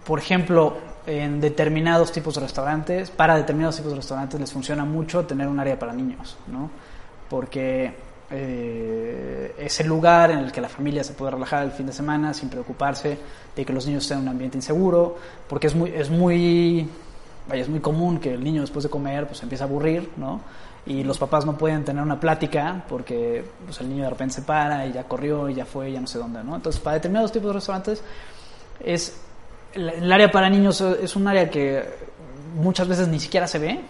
[0.04, 0.76] por ejemplo,
[1.06, 5.58] en determinados tipos de restaurantes, para determinados tipos de restaurantes les funciona mucho tener un
[5.60, 6.70] área para niños, ¿no?
[7.28, 7.92] Porque
[8.30, 11.92] eh, es el lugar en el que la familia se puede relajar el fin de
[11.92, 13.18] semana sin preocuparse
[13.54, 15.16] de que los niños estén en un ambiente inseguro,
[15.48, 16.88] porque es muy, es muy,
[17.48, 20.40] vaya, es muy común que el niño después de comer pues empieza a aburrir, ¿no?
[20.84, 24.42] Y los papás no pueden tener una plática porque pues, el niño de repente se
[24.42, 26.56] para y ya corrió y ya fue, ya no sé dónde, ¿no?
[26.56, 28.02] Entonces, para determinados tipos de restaurantes
[28.84, 29.20] es
[29.74, 31.82] el área para niños es un área que
[32.54, 33.80] muchas veces ni siquiera se ve,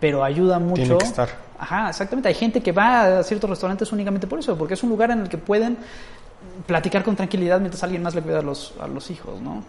[0.00, 0.82] pero ayuda mucho.
[0.82, 1.28] Tiene que estar.
[1.58, 2.28] Ajá, exactamente.
[2.28, 5.20] Hay gente que va a ciertos restaurantes únicamente por eso, porque es un lugar en
[5.20, 5.76] el que pueden
[6.66, 9.62] platicar con tranquilidad mientras alguien más le cuida a los, a los hijos, ¿no?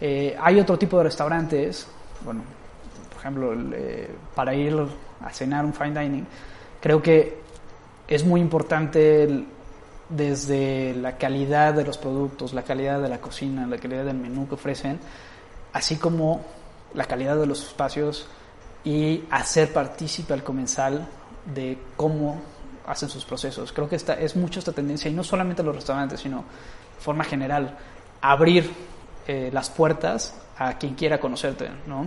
[0.00, 1.86] Eh, hay otro tipo de restaurantes,
[2.24, 2.42] bueno,
[3.22, 4.76] ejemplo, el, eh, para ir
[5.20, 6.26] a cenar un fine dining,
[6.80, 7.38] creo que
[8.08, 9.46] es muy importante el-
[10.08, 14.46] desde la calidad de los productos, la calidad de la cocina, la calidad del menú
[14.46, 14.98] que ofrecen,
[15.72, 16.44] así como
[16.92, 18.26] la calidad de los espacios
[18.84, 21.08] y hacer partícipe al comensal
[21.54, 22.42] de cómo
[22.86, 23.72] hacen sus procesos.
[23.72, 27.00] Creo que esta, es mucho esta tendencia, y no solamente en los restaurantes, sino de
[27.00, 27.78] forma general,
[28.20, 28.70] abrir
[29.26, 32.06] eh, las puertas a quien quiera conocerte, ¿no?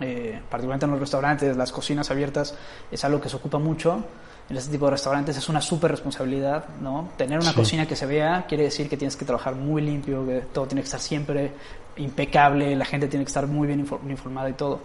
[0.00, 2.54] Eh, particularmente en los restaurantes, las cocinas abiertas
[2.90, 4.04] es algo que se ocupa mucho.
[4.50, 7.08] En este tipo de restaurantes es una súper responsabilidad, ¿no?
[7.16, 7.56] Tener una Sí.
[7.56, 10.82] cocina que se vea quiere decir que tienes que trabajar muy limpio, que todo tiene
[10.82, 11.52] que estar siempre
[11.96, 14.80] impecable, la gente tiene que estar muy bien infor- informada y todo.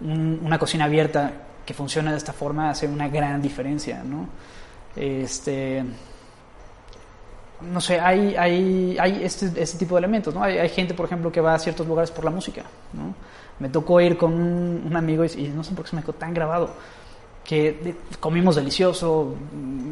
[0.00, 1.32] Un- una cocina abierta
[1.66, 4.28] que funciona de esta forma hace una gran diferencia, ¿no?
[4.96, 5.84] Este,
[7.60, 10.42] no sé, hay, hay, hay este, este tipo de elementos, ¿no?
[10.42, 13.14] Hay, hay gente, por ejemplo, que va a ciertos lugares por la música, ¿no?
[13.62, 16.02] Me tocó ir con un, un amigo y, y no sé por qué se me
[16.02, 16.70] quedó tan grabado,
[17.44, 19.36] que de- comimos delicioso,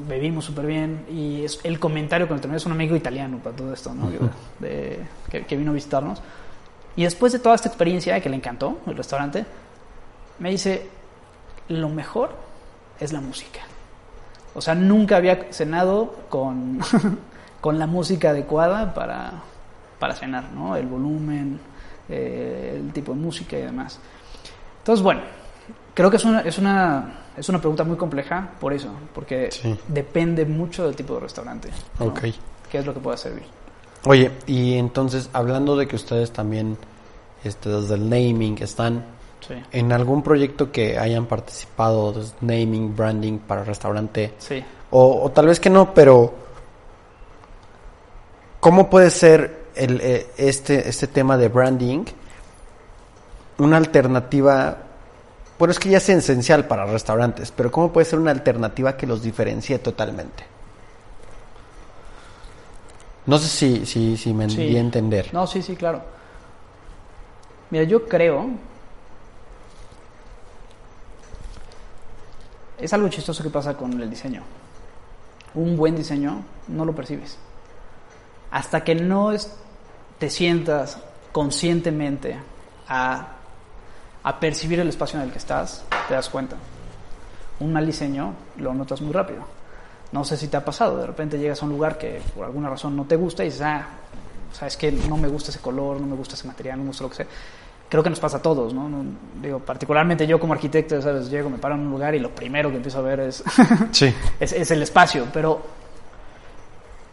[0.08, 3.54] bebimos súper bien, y es el comentario que me terminó es un amigo italiano para
[3.54, 4.10] todo esto, ¿no?
[4.58, 4.98] De-
[5.30, 6.20] que, que vino a visitarnos.
[6.96, 9.46] Y después de toda esta experiencia, que le encantó, el restaurante,
[10.40, 10.88] me dice,
[11.68, 12.30] lo mejor
[12.98, 13.60] es la música.
[14.54, 16.80] O sea, nunca había cenado con,
[17.60, 19.32] con la música adecuada para,
[20.00, 20.74] para cenar, ¿no?
[20.74, 21.60] El volumen,
[22.11, 23.98] eh, el tipo de música y demás.
[24.78, 25.20] Entonces, bueno,
[25.94, 29.78] creo que es una, es una, es una pregunta muy compleja por eso, porque Sí.
[29.88, 31.70] depende mucho del tipo de restaurante.
[31.98, 32.06] ¿no?
[32.06, 32.20] Ok.
[32.70, 33.44] ¿Qué es lo que pueda servir?
[34.06, 36.76] Oye, y entonces, hablando de que ustedes también,
[37.44, 39.04] este, desde el naming, están
[39.46, 44.62] Sí, en algún proyecto que hayan participado, desde naming, branding para restaurante, sí.
[44.90, 46.32] o, o tal vez que no, pero
[48.61, 52.04] ¿cómo puede ser el, eh, este, este tema de branding
[53.58, 54.78] una alternativa
[55.58, 59.06] Bueno, es que ya es esencial para restaurantes, pero ¿cómo puede ser una alternativa que
[59.06, 60.44] los diferencie totalmente?
[63.26, 64.56] No sé si, si, si me Sí.
[64.56, 65.28] di a entender.
[65.34, 66.00] No, sí, sí, claro.
[67.68, 68.48] Mira, yo creo.
[72.78, 74.42] Es algo chistoso que pasa con el diseño.
[75.54, 77.36] Un buen diseño no lo percibes.
[78.51, 79.30] Hasta que no
[80.18, 80.98] te sientas
[81.32, 82.36] conscientemente
[82.88, 83.26] a,
[84.22, 86.57] a percibir el espacio en el que estás, te das cuenta.
[87.61, 89.40] Un mal diseño lo notas muy rápido.
[90.12, 92.68] No sé si te ha pasado, de repente llegas a un lugar que por alguna
[92.68, 93.86] razón no te gusta y dices, ah,
[94.53, 97.05] sabes que no me gusta ese color, no me gusta ese material, no me gusta
[97.05, 97.26] lo que sea.
[97.88, 98.88] Creo que nos pasa a todos, ¿no?
[98.88, 99.05] No-
[99.40, 101.30] digo, particularmente yo como arquitecto, ¿sabes?
[101.30, 103.42] Llego, me paro en un lugar y lo primero que empiezo a ver es,
[103.92, 104.12] Sí.
[104.40, 105.61] es, es el espacio, pero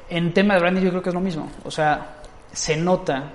[0.10, 1.50] en tema de branding yo creo que es lo mismo.
[1.64, 2.18] O sea,
[2.52, 3.32] se nota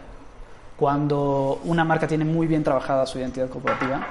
[0.77, 4.07] cuando una marca tiene muy bien trabajada su identidad corporativa,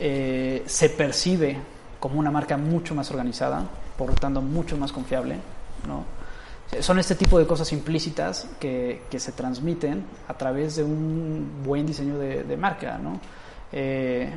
[0.00, 1.56] eh, se percibe
[2.00, 3.62] como una marca mucho más organizada,
[3.96, 5.36] por lo tanto mucho más confiable,
[5.86, 6.04] ¿no?
[6.80, 11.86] Son este tipo de cosas implícitas que, que se transmiten a través de un buen
[11.86, 13.20] diseño de, de marca, ¿no?
[13.70, 14.32] Eh,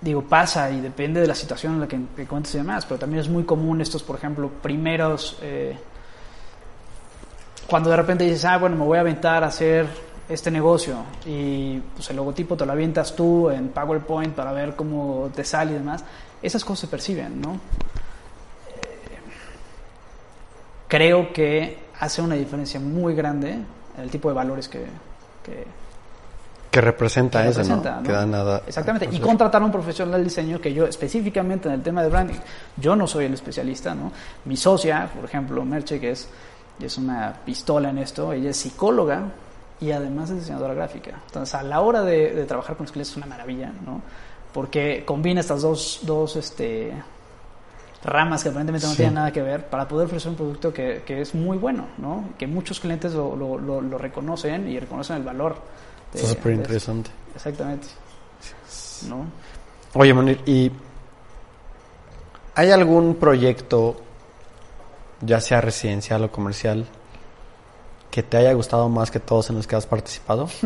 [0.00, 2.98] digo, pasa y depende de la situación en la que, que cuentes y demás, pero
[2.98, 5.76] también es muy común estos, por ejemplo, primeros, eh,
[7.66, 9.86] cuando de repente dices, ah, bueno, me voy a aventar a hacer
[10.28, 10.96] este negocio
[11.26, 15.72] y pues el logotipo te lo avientas tú en PowerPoint para ver cómo te sale
[15.72, 16.04] y demás,
[16.40, 17.60] esas cosas se perciben, ¿no?
[20.88, 23.58] Creo que hace una diferencia muy grande
[23.96, 24.86] el tipo de valores que,
[26.70, 27.96] Que representa que eso, representa, ¿no?
[27.96, 28.02] ¿no?
[28.06, 28.62] Que da nada.
[28.66, 29.08] Exactamente.
[29.10, 32.36] Y contratar a un profesional del diseño que yo específicamente en el tema de branding,
[32.76, 34.12] yo no soy el especialista, ¿no?
[34.44, 36.28] Mi socia, por ejemplo, Merche, que es,
[36.80, 39.24] es una pistola en esto, ella es psicóloga
[39.80, 41.12] y además es diseñadora gráfica.
[41.26, 44.00] Entonces, a la hora de, de trabajar con los clientes es una maravilla, ¿no?
[44.52, 46.92] Porque combina estas dos, dos este,
[48.04, 48.96] ramas que aparentemente no Sí.
[48.98, 52.30] tienen nada que ver para poder ofrecer un producto que, que es muy bueno, ¿no?
[52.38, 55.56] Que muchos clientes lo, lo, lo- lo reconocen y reconocen el valor.
[56.14, 57.10] Está súper interesante.
[57.34, 57.88] Exactamente.
[59.08, 59.26] ¿No?
[59.94, 60.70] Oye, Monir, ¿y
[62.54, 63.96] hay algún proyecto,
[65.20, 66.86] ya sea residencial o comercial,
[68.10, 70.48] que te haya gustado más que todos en los que has participado?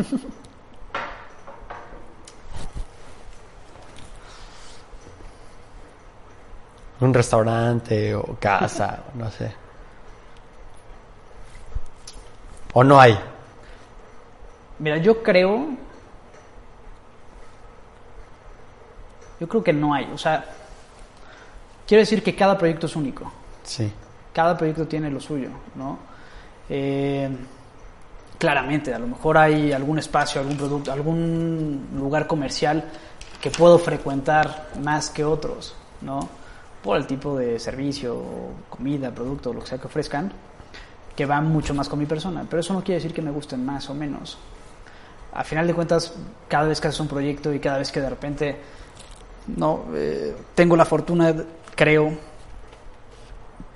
[7.01, 9.53] Un restaurante o casa, no sé.
[12.73, 13.17] ¿O no hay?
[14.79, 15.67] Mira, yo creo.
[19.39, 20.09] Yo creo que no hay.
[20.13, 20.45] O sea,
[21.87, 23.31] quiero decir que cada proyecto es único.
[23.63, 23.91] Sí.
[24.33, 25.97] Cada proyecto tiene lo suyo, ¿no?
[26.69, 27.29] Eh,
[28.37, 32.83] claramente, a lo mejor hay algún espacio, algún producto, algún lugar comercial
[33.41, 36.27] que puedo frecuentar más que otros, ¿no?
[36.83, 38.21] Por el tipo de servicio,
[38.69, 40.31] comida, producto, lo que sea que ofrezcan,
[41.15, 42.45] que van mucho más con mi persona.
[42.49, 44.37] Pero eso no quiere decir que me gusten más o menos.
[45.35, 46.13] A final de cuentas,
[46.47, 48.57] cada vez que haces un proyecto y cada vez que de repente
[49.47, 51.33] no Eh, tengo la fortuna,
[51.75, 52.13] creo,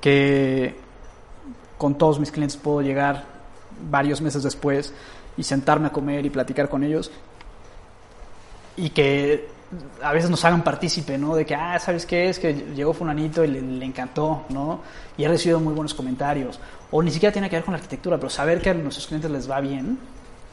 [0.02, 0.76] que
[1.78, 3.24] con todos mis clientes puedo llegar
[3.90, 4.94] varios meses después
[5.38, 7.12] y sentarme a comer y platicar con ellos
[8.76, 9.48] y que
[10.02, 11.36] a veces nos hagan partícipe, ¿no?
[11.36, 12.30] De que, ah, ¿sabes qué?
[12.30, 14.82] Es que llegó fulanito y le, le encantó, ¿no?
[15.18, 16.60] Y ha recibido muy buenos comentarios.
[16.92, 19.30] O ni siquiera tiene que ver con la arquitectura, pero saber que a nuestros clientes
[19.30, 20.00] les va bien,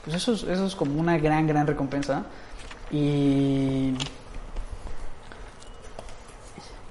[0.06, 2.22] pues eso es, eso es como una gran, gran recompensa.
[2.90, 3.92] Y...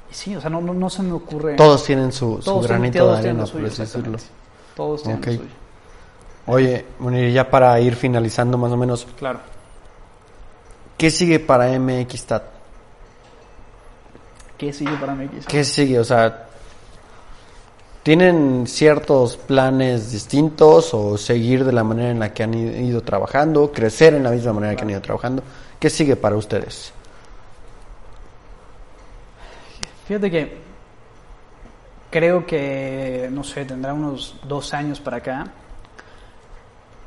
[0.09, 1.55] y sí, o sea, no, no, no se me ocurre...
[1.55, 4.17] Todos tienen su, su Todos granito de arena, por así decirlo.
[4.75, 5.25] Todos tienen Ok.
[5.27, 5.49] lo suyo.
[6.47, 9.39] Oye, Munir, ya para ir finalizando más o menos, Claro.
[10.97, 12.43] ¿qué sigue para MXTAT?
[14.57, 15.47] ¿Qué sigue para MX?
[15.47, 15.99] ¿Qué sigue?
[15.99, 16.45] O sea,
[18.05, 23.71] ¿tienen ciertos planes distintos o seguir de la manera en la que han ido trabajando,
[23.71, 25.41] crecer en la misma manera que han ido trabajando?
[25.79, 26.93] ¿Qué sigue para ustedes?
[30.07, 30.57] Fíjate que
[32.11, 35.47] creo que, no sé, tendrá unos dos años para acá,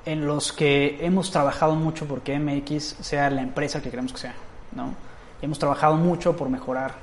[0.04, 4.34] en los que hemos trabajado mucho porque MX sea la empresa que queremos que sea,
[4.72, 4.94] ¿no?
[5.40, 6.94] Hemos trabajado mucho por mejorar,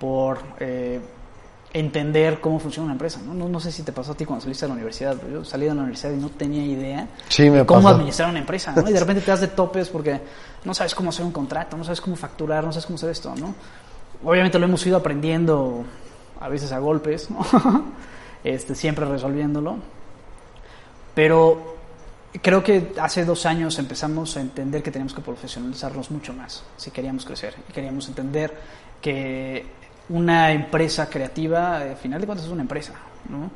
[0.00, 1.00] por eh,
[1.74, 3.32] entender cómo funciona una empresa, ¿no?
[3.32, 3.48] ¿no?
[3.48, 5.64] No sé si te pasó a ti cuando saliste de la universidad, pero yo salí
[5.66, 7.94] de la universidad y no tenía idea Sí, me de cómo pasó.
[7.94, 8.88] administrar una empresa, ¿no?
[8.88, 10.20] Y de repente te das de topes porque
[10.64, 13.34] no sabes cómo hacer un contrato, no sabes cómo facturar, no sabes cómo hacer esto,
[13.36, 13.54] ¿no?
[14.24, 15.84] Obviamente lo hemos ido aprendiendo
[16.40, 17.40] a veces a golpes, ¿no?
[18.44, 19.76] este, siempre resolviéndolo.
[21.14, 21.76] Pero
[22.42, 26.90] creo que hace dos años empezamos a entender que teníamos que profesionalizarnos mucho más si
[26.90, 28.56] queríamos crecer y queríamos entender
[29.00, 29.66] que
[30.08, 32.94] una empresa creativa, al final de cuentas, es una empresa,
[33.28, 33.50] ¿no?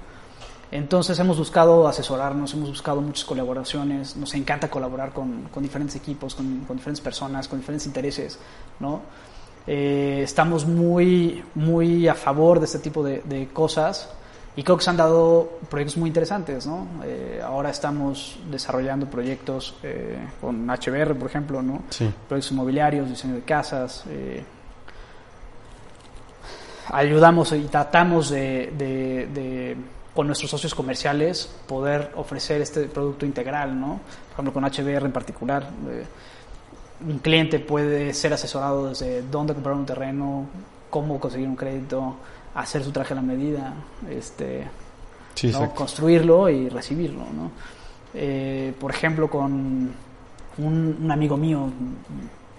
[0.70, 6.34] Entonces hemos buscado asesorarnos, hemos buscado muchas colaboraciones, nos encanta colaborar con, con diferentes equipos,
[6.34, 8.38] con, con, diferentes personas, con diferentes intereses,
[8.80, 9.02] ¿no?
[9.66, 14.08] Eh, estamos muy, muy a favor de este tipo de, de, cosas
[14.54, 16.86] y creo que se han dado proyectos muy interesantes, ¿no?
[17.04, 21.82] Eh, ahora estamos desarrollando proyectos eh, con HBR, por ejemplo, ¿no?
[21.90, 22.10] Sí.
[22.28, 24.04] Proyectos inmobiliarios, diseño de casas,
[26.90, 29.76] ayudamos y tratamos de, de, de,
[30.14, 34.00] con nuestros socios comerciales poder ofrecer este producto integral, ¿no?
[34.28, 35.68] Por ejemplo, con HBR en particular.
[35.88, 36.04] Eh,
[37.06, 40.46] un cliente puede ser asesorado desde dónde comprar un terreno,
[40.88, 42.16] cómo conseguir un crédito,
[42.54, 43.74] hacer su traje a la medida,
[44.08, 44.66] este,
[45.34, 45.58] Sí, ¿no?
[45.58, 45.74] exacto.
[45.74, 47.20] construirlo y recibirlo.
[47.20, 47.50] ¿no?
[48.14, 49.94] Eh, por ejemplo, con un,
[50.58, 51.68] un amigo mío,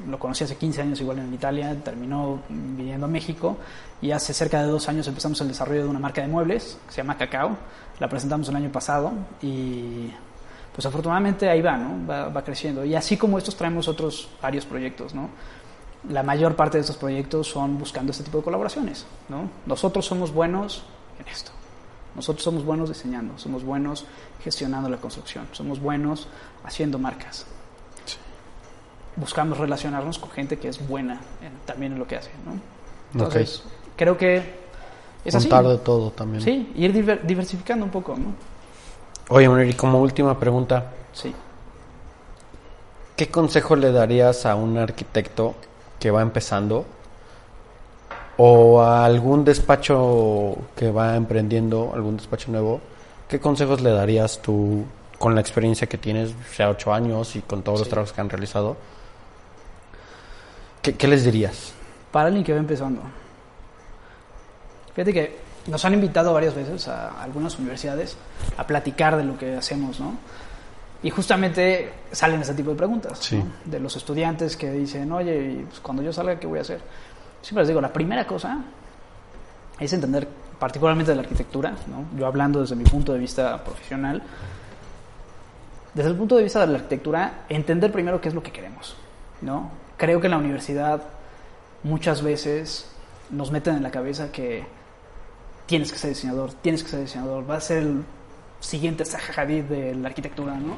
[0.08, 3.58] lo conocí hace 15 años igual en Italia, terminó viniendo a México
[4.02, 6.92] y hace cerca de dos años empezamos el desarrollo de una marca de muebles que
[6.94, 7.58] se llama Cacao.
[8.00, 10.12] La presentamos el año pasado y
[10.74, 12.06] pues afortunadamente ahí va, ¿no?
[12.08, 12.86] Va, va creciendo.
[12.86, 15.30] Y así como estos traemos otros varios proyectos, ¿no?
[16.10, 19.50] La mayor parte de estos proyectos son buscando este tipo de colaboraciones, ¿no?
[19.66, 20.84] Nosotros somos buenos
[21.20, 21.52] en esto.
[22.16, 24.06] Nosotros somos buenos diseñando, somos buenos
[24.44, 26.28] gestionando la construcción, somos buenos
[26.64, 27.46] haciendo marcas.
[29.16, 32.60] Buscamos relacionarnos con gente que es buena en- también en lo que hace, ¿no?
[33.14, 33.64] Entonces,
[33.98, 34.42] creo que
[35.26, 35.50] es así.
[35.50, 36.42] Contar de todo también.
[36.42, 38.34] Sí, ir diver- diversificando un poco, ¿no?
[39.30, 41.34] Oye, Manuel, y como última pregunta, Sí.
[43.18, 45.56] ¿qué consejo le darías a un arquitecto
[46.00, 46.86] que va empezando
[48.38, 52.80] o a algún despacho que va emprendiendo, algún despacho nuevo?
[53.28, 54.86] ¿Qué consejos le darías tú
[55.20, 58.30] con la experiencia que tienes, sea ocho años y con todos los trabajos que han
[58.30, 58.78] realizado?
[60.82, 61.74] ¿Qué, qué les dirías?
[62.12, 63.02] Para alguien que va empezando.
[64.98, 65.38] Fíjate que
[65.68, 68.18] nos han invitado varias veces a algunas universidades
[68.58, 70.16] a platicar de lo que hacemos, ¿no?
[71.04, 73.38] Y justamente salen ese tipo de preguntas, Sí.
[73.38, 73.46] ¿no?
[73.66, 76.82] De los estudiantes que dicen, oye, pues, cuando yo salga, ¿qué voy a hacer?
[77.44, 78.58] Siempre les digo, la primera cosa
[79.80, 80.28] es entender,
[80.58, 82.18] particularmente de la arquitectura, ¿no?
[82.18, 84.24] Yo hablando desde mi punto de vista profesional,
[85.94, 88.96] desde el punto de vista de la arquitectura, entender primero qué es lo que queremos,
[89.42, 89.70] ¿no?
[89.96, 91.04] Creo que en la universidad
[91.84, 92.90] muchas veces
[93.30, 94.66] nos meten en la cabeza que
[95.68, 98.04] tienes que ser diseñador, tienes que ser diseñador, va a ser el
[98.60, 100.76] siguiente Zaha Hadid de la arquitectura, ¿no?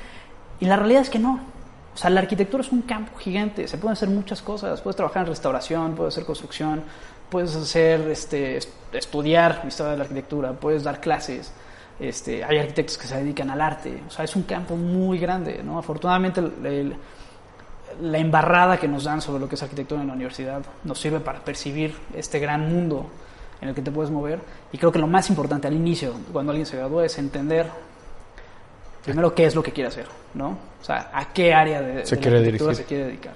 [0.60, 1.40] y la realidad es que no.
[1.94, 5.22] O sea, la arquitectura es un campo gigante, se pueden hacer muchas cosas, puedes trabajar
[5.24, 6.82] en restauración, puedes hacer construcción,
[7.28, 11.52] puedes hacer, este, est- estudiar historia de la arquitectura, puedes dar clases,
[11.98, 15.60] este, hay arquitectos que se dedican al arte, o sea, es un campo muy grande,
[15.64, 15.76] ¿no?
[15.78, 16.40] Afortunadamente
[18.00, 21.18] la embarrada que nos dan sobre lo que es arquitectura en la universidad nos sirve
[21.20, 23.06] para percibir este gran mundo
[23.60, 24.40] en el que te puedes mover.
[24.72, 27.66] Y creo que lo más importante al inicio, cuando alguien se gradúa, es entender
[29.04, 30.58] primero qué es lo que quiere hacer, ¿no?
[30.80, 33.34] O sea, a qué área de, Se de quiere la arquitectura se quiere dedicar.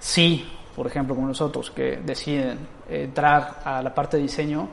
[0.00, 4.68] Sí, por ejemplo, como nosotros que deciden entrar a la parte de diseño,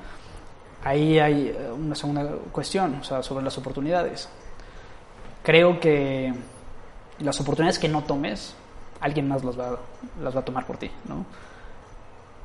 [0.83, 4.29] ahí hay eh, una segunda cuestión, o sea, sobre las oportunidades.
[5.43, 6.33] Creo que
[7.19, 8.55] las oportunidades que no tomes,
[9.01, 9.79] alguien más las va,
[10.21, 11.25] las va a tomar por ti, ¿no?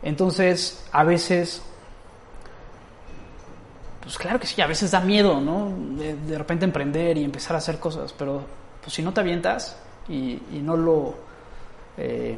[0.03, 1.62] Entonces, a veces,
[4.11, 5.73] pues claro que sí, a veces da miedo, ¿no?
[5.97, 8.43] De, de repente emprender y empezar a hacer cosas, pero
[8.83, 9.77] pues si no te avientas
[10.09, 11.15] y, y no lo...
[11.97, 12.37] eh,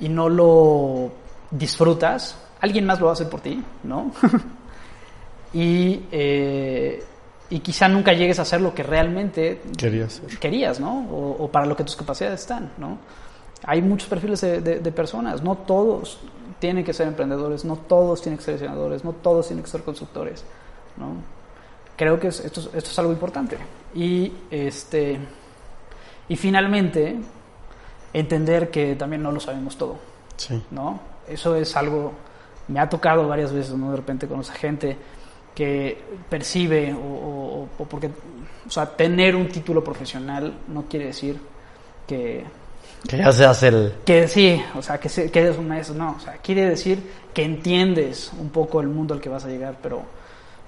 [0.00, 1.10] y no lo
[1.50, 4.12] disfrutas, alguien más lo va a hacer por ti, ¿no?
[5.54, 7.02] y, eh,
[7.50, 9.62] y quizá nunca llegues a hacer lo que realmente
[10.38, 11.08] querías, ¿no?
[11.10, 12.98] O, o para lo que tus capacidades están, ¿no?
[13.64, 16.20] Hay muchos perfiles de, de- de personas, no todos
[16.58, 19.82] tienen que ser emprendedores, no todos tienen que ser diseñadores, no todos tienen que ser
[19.82, 20.44] constructores,
[20.96, 21.12] ¿no?
[21.96, 23.56] Creo que es- esto, es- esto es algo importante.
[23.94, 25.18] Y, este,
[26.28, 27.16] y finalmente,
[28.12, 29.96] entender que también no lo sabemos todo.
[30.36, 30.62] Sí.
[30.70, 31.00] ¿no?
[31.26, 32.12] Eso es algo,
[32.68, 33.90] me ha tocado varias veces, ¿no?
[33.90, 34.96] De repente con esa gente
[35.54, 36.00] que
[36.30, 38.08] percibe o, o- o porque,
[38.66, 41.40] o sea, tener un título profesional no quiere decir
[42.06, 42.44] que,
[43.06, 43.94] Que ya seas el...
[44.04, 47.00] que sí, o sea, que, se- que eres un maestro, no, o sea, quiere decir
[47.32, 50.02] que entiendes un poco el mundo al que vas a llegar, pero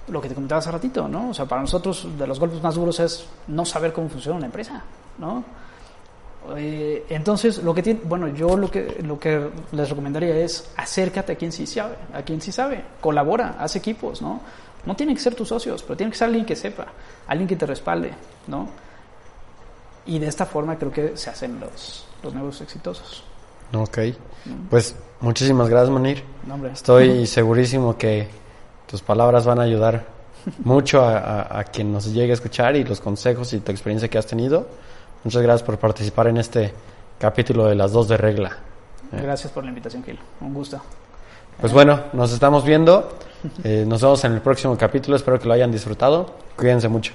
[0.07, 1.29] lo que te comentaba hace ratito, ¿no?
[1.29, 4.45] O sea, para nosotros de los golpes más duros es no saber cómo funciona una
[4.45, 4.81] empresa,
[5.17, 5.43] ¿no?
[6.55, 11.33] Eh, entonces, lo que tiene, bueno, yo lo que, lo que les recomendaría es acércate
[11.33, 14.41] a quien sí sabe, a quien sí sabe, colabora, haz equipos, ¿no?
[14.85, 16.87] No tienen que ser tus socios, pero tiene que ser alguien que sepa,
[17.27, 18.11] alguien que te respalde,
[18.47, 18.69] ¿no?
[20.07, 23.23] Y de esta forma creo que se hacen los, los negocios exitosos.
[23.73, 23.99] Ok.
[24.69, 26.23] Pues muchísimas gracias, Manir.
[26.47, 26.71] No, hombre.
[26.73, 28.27] Estoy segurísimo que
[28.87, 30.05] tus palabras van a ayudar
[30.63, 34.09] mucho a, a- a quien nos llegue a escuchar y los consejos y tu experiencia
[34.09, 34.67] que has tenido.
[35.23, 36.73] Muchas gracias por participar en este
[37.19, 38.57] capítulo de las dos de regla.
[39.11, 40.17] Gracias por la invitación, Gil.
[40.41, 40.81] Un gusto.
[41.59, 43.09] Pues bueno, nos estamos viendo.
[43.63, 45.15] Eh, nos vemos en el próximo capítulo.
[45.15, 46.33] Espero que lo hayan disfrutado.
[46.55, 47.13] Cuídense mucho.